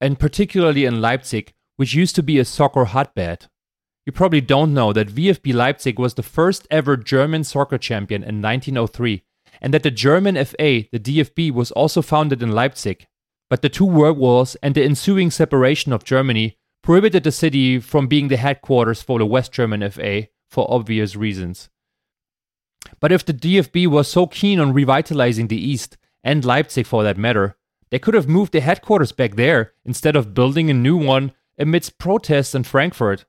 and 0.00 0.18
particularly 0.18 0.84
in 0.84 1.00
Leipzig, 1.00 1.52
which 1.76 1.94
used 1.94 2.16
to 2.16 2.22
be 2.22 2.38
a 2.38 2.44
soccer 2.44 2.84
hotbed. 2.86 3.46
You 4.04 4.12
probably 4.12 4.40
don't 4.40 4.74
know 4.74 4.92
that 4.92 5.14
VfB 5.14 5.54
Leipzig 5.54 5.98
was 5.98 6.14
the 6.14 6.22
first 6.22 6.66
ever 6.70 6.96
German 6.96 7.44
soccer 7.44 7.78
champion 7.78 8.22
in 8.22 8.42
1903, 8.42 9.22
and 9.60 9.72
that 9.72 9.82
the 9.82 9.90
German 9.90 10.34
FA, 10.44 10.84
the 10.90 10.98
DFB, 10.98 11.52
was 11.52 11.70
also 11.72 12.02
founded 12.02 12.42
in 12.42 12.52
Leipzig. 12.52 13.06
But 13.50 13.62
the 13.62 13.68
two 13.68 13.84
world 13.84 14.18
wars 14.18 14.56
and 14.62 14.74
the 14.74 14.84
ensuing 14.84 15.30
separation 15.30 15.92
of 15.92 16.04
Germany 16.04 16.57
prohibited 16.82 17.24
the 17.24 17.32
city 17.32 17.80
from 17.80 18.06
being 18.06 18.28
the 18.28 18.36
headquarters 18.36 19.02
for 19.02 19.18
the 19.18 19.26
West 19.26 19.52
German 19.52 19.88
FA 19.90 20.28
for 20.48 20.66
obvious 20.70 21.16
reasons. 21.16 21.68
But 23.00 23.12
if 23.12 23.24
the 23.24 23.34
DFB 23.34 23.86
was 23.88 24.08
so 24.08 24.26
keen 24.26 24.60
on 24.60 24.72
revitalizing 24.72 25.48
the 25.48 25.60
East, 25.60 25.96
and 26.24 26.44
Leipzig 26.44 26.86
for 26.86 27.02
that 27.02 27.16
matter, 27.16 27.56
they 27.90 27.98
could 27.98 28.14
have 28.14 28.28
moved 28.28 28.52
the 28.52 28.60
headquarters 28.60 29.12
back 29.12 29.36
there 29.36 29.72
instead 29.84 30.16
of 30.16 30.34
building 30.34 30.68
a 30.68 30.74
new 30.74 30.96
one 30.96 31.32
amidst 31.58 31.98
protests 31.98 32.54
in 32.54 32.64
Frankfurt. 32.64 33.24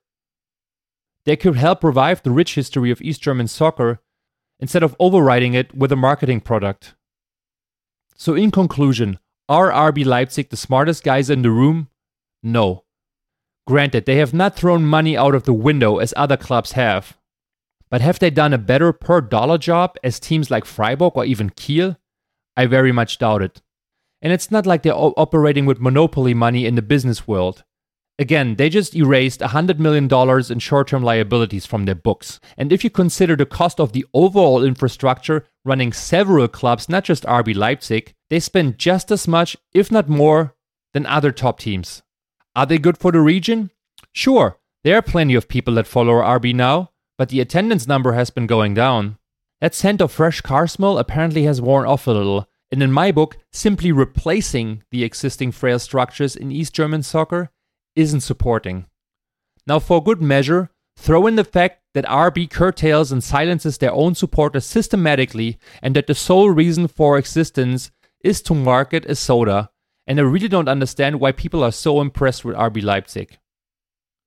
They 1.24 1.36
could 1.36 1.56
help 1.56 1.84
revive 1.84 2.22
the 2.22 2.30
rich 2.30 2.54
history 2.54 2.90
of 2.90 3.00
East 3.00 3.22
German 3.22 3.48
soccer 3.48 4.00
instead 4.58 4.82
of 4.82 4.96
overriding 4.98 5.54
it 5.54 5.74
with 5.74 5.92
a 5.92 5.96
marketing 5.96 6.40
product. 6.40 6.94
So, 8.16 8.34
in 8.34 8.50
conclusion, 8.50 9.18
are 9.48 9.70
RB 9.70 10.04
Leipzig 10.04 10.50
the 10.50 10.56
smartest 10.56 11.02
guys 11.02 11.30
in 11.30 11.42
the 11.42 11.50
room? 11.50 11.88
No. 12.42 12.84
Granted, 13.66 14.06
they 14.06 14.16
have 14.16 14.34
not 14.34 14.56
thrown 14.56 14.84
money 14.84 15.16
out 15.16 15.34
of 15.34 15.44
the 15.44 15.52
window 15.52 15.98
as 15.98 16.14
other 16.16 16.36
clubs 16.36 16.72
have. 16.72 17.16
But 17.90 18.00
have 18.00 18.18
they 18.18 18.30
done 18.30 18.52
a 18.52 18.58
better 18.58 18.92
per 18.92 19.20
dollar 19.20 19.58
job 19.58 19.96
as 20.02 20.20
teams 20.20 20.50
like 20.50 20.64
Freiburg 20.64 21.12
or 21.16 21.24
even 21.24 21.50
Kiel? 21.50 21.96
I 22.56 22.66
very 22.66 22.92
much 22.92 23.18
doubt 23.18 23.42
it. 23.42 23.62
And 24.22 24.32
it's 24.32 24.50
not 24.50 24.66
like 24.66 24.82
they're 24.82 24.92
operating 24.94 25.66
with 25.66 25.80
monopoly 25.80 26.34
money 26.34 26.66
in 26.66 26.74
the 26.74 26.82
business 26.82 27.26
world. 27.26 27.64
Again, 28.18 28.56
they 28.56 28.68
just 28.68 28.94
erased 28.94 29.40
$100 29.40 29.78
million 29.78 30.08
in 30.52 30.58
short 30.58 30.88
term 30.88 31.02
liabilities 31.02 31.64
from 31.64 31.86
their 31.86 31.94
books. 31.94 32.38
And 32.58 32.70
if 32.70 32.84
you 32.84 32.90
consider 32.90 33.34
the 33.34 33.46
cost 33.46 33.80
of 33.80 33.92
the 33.92 34.04
overall 34.12 34.62
infrastructure 34.62 35.46
running 35.64 35.94
several 35.94 36.46
clubs, 36.46 36.88
not 36.88 37.04
just 37.04 37.24
RB 37.24 37.56
Leipzig, 37.56 38.12
they 38.28 38.38
spend 38.38 38.78
just 38.78 39.10
as 39.10 39.26
much, 39.26 39.56
if 39.72 39.90
not 39.90 40.08
more, 40.10 40.54
than 40.92 41.06
other 41.06 41.32
top 41.32 41.58
teams. 41.60 42.02
Are 42.56 42.66
they 42.66 42.78
good 42.78 42.98
for 42.98 43.12
the 43.12 43.20
region? 43.20 43.70
Sure, 44.12 44.58
there 44.82 44.96
are 44.96 45.02
plenty 45.02 45.34
of 45.34 45.48
people 45.48 45.74
that 45.74 45.86
follow 45.86 46.14
RB 46.14 46.54
now, 46.54 46.90
but 47.16 47.28
the 47.28 47.40
attendance 47.40 47.86
number 47.86 48.12
has 48.12 48.30
been 48.30 48.46
going 48.46 48.74
down. 48.74 49.18
That 49.60 49.74
scent 49.74 50.00
of 50.00 50.10
fresh 50.10 50.40
car 50.40 50.66
smell 50.66 50.98
apparently 50.98 51.44
has 51.44 51.60
worn 51.60 51.86
off 51.86 52.06
a 52.06 52.10
little, 52.10 52.48
and 52.72 52.82
in 52.82 52.90
my 52.90 53.12
book, 53.12 53.36
simply 53.52 53.92
replacing 53.92 54.82
the 54.90 55.04
existing 55.04 55.52
frail 55.52 55.78
structures 55.78 56.34
in 56.34 56.50
East 56.50 56.72
German 56.72 57.02
soccer 57.02 57.50
isn't 57.94 58.22
supporting. 58.22 58.86
Now, 59.66 59.78
for 59.78 60.02
good 60.02 60.20
measure, 60.20 60.70
throw 60.96 61.26
in 61.26 61.36
the 61.36 61.44
fact 61.44 61.82
that 61.94 62.04
RB 62.06 62.50
curtails 62.50 63.12
and 63.12 63.22
silences 63.22 63.78
their 63.78 63.92
own 63.92 64.14
supporters 64.14 64.64
systematically, 64.64 65.58
and 65.82 65.94
that 65.94 66.06
the 66.06 66.14
sole 66.14 66.50
reason 66.50 66.88
for 66.88 67.16
existence 67.16 67.90
is 68.24 68.42
to 68.42 68.54
market 68.54 69.04
a 69.06 69.14
soda. 69.14 69.70
And 70.10 70.18
I 70.18 70.24
really 70.24 70.48
don't 70.48 70.68
understand 70.68 71.20
why 71.20 71.30
people 71.30 71.62
are 71.62 71.70
so 71.70 72.00
impressed 72.00 72.44
with 72.44 72.56
RB 72.56 72.82
Leipzig. 72.82 73.38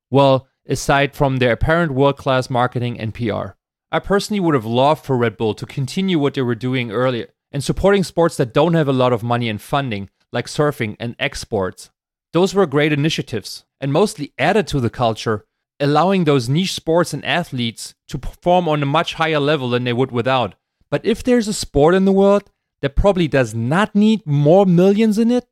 Well, 0.10 0.48
aside 0.66 1.14
from 1.14 1.40
their 1.40 1.52
apparent 1.52 1.92
world 1.92 2.16
class 2.16 2.50
marketing 2.50 2.98
and 2.98 3.14
PR. 3.14 3.58
I 3.92 4.00
personally 4.00 4.40
would 4.40 4.54
have 4.54 4.64
loved 4.64 5.04
for 5.04 5.18
Red 5.18 5.36
Bull 5.36 5.54
to 5.56 5.66
continue 5.66 6.18
what 6.18 6.36
they 6.36 6.42
were 6.42 6.56
doing 6.56 6.90
earlier 6.90 7.34
and 7.52 7.62
supporting 7.62 8.06
sports 8.06 8.38
that 8.38 8.54
don't 8.54 8.76
have 8.76 8.88
a 8.88 8.94
lot 8.94 9.12
of 9.12 9.24
money 9.24 9.50
and 9.50 9.62
funding, 9.62 10.10
like 10.32 10.46
surfing 10.46 10.96
and 11.02 11.18
esports. 11.18 11.90
Those 12.32 12.56
were 12.56 12.66
great 12.66 12.94
initiatives 12.94 13.66
and 13.82 13.92
mostly 13.92 14.32
added 14.40 14.68
to 14.68 14.80
the 14.80 14.90
culture, 14.90 15.44
allowing 15.82 16.24
those 16.24 16.48
niche 16.48 16.72
sports 16.72 17.14
and 17.14 17.26
athletes 17.26 17.94
to 18.08 18.18
perform 18.18 18.70
on 18.70 18.82
a 18.82 18.86
much 18.86 19.16
higher 19.16 19.38
level 19.38 19.72
than 19.72 19.84
they 19.84 19.92
would 19.92 20.14
without. 20.14 20.56
But 20.90 21.06
if 21.06 21.26
there's 21.26 21.50
a 21.50 21.54
sport 21.54 21.94
in 21.94 22.06
the 22.06 22.14
world 22.14 22.50
that 22.82 22.96
probably 22.96 23.28
does 23.28 23.54
not 23.54 23.94
need 23.94 24.26
more 24.26 24.66
millions 24.66 25.20
in 25.20 25.30
it, 25.30 25.46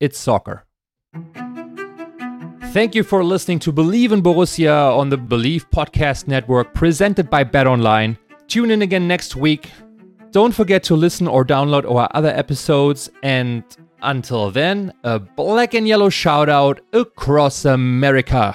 it's 0.00 0.18
soccer. 0.18 0.64
Thank 2.72 2.94
you 2.94 3.04
for 3.04 3.22
listening 3.22 3.60
to 3.60 3.72
Bleav 3.72 4.10
in 4.10 4.22
Borussia 4.22 4.96
on 4.96 5.08
the 5.08 5.16
Bleav 5.16 5.70
Podcast 5.70 6.26
Network 6.26 6.74
presented 6.74 7.30
by 7.30 7.44
BetOnline. 7.44 8.18
Tune 8.48 8.70
in 8.70 8.82
again 8.82 9.06
next 9.06 9.36
week. 9.36 9.70
Don't 10.32 10.52
forget 10.52 10.82
to 10.84 10.96
listen 10.96 11.28
or 11.28 11.44
download 11.44 11.88
our 11.88 12.08
other 12.12 12.30
episodes 12.30 13.08
and 13.22 13.62
until 14.02 14.50
then, 14.50 14.92
a 15.02 15.18
black 15.18 15.74
and 15.74 15.88
yellow 15.88 16.08
shout 16.10 16.48
out 16.48 16.80
across 16.92 17.64
America. 17.64 18.54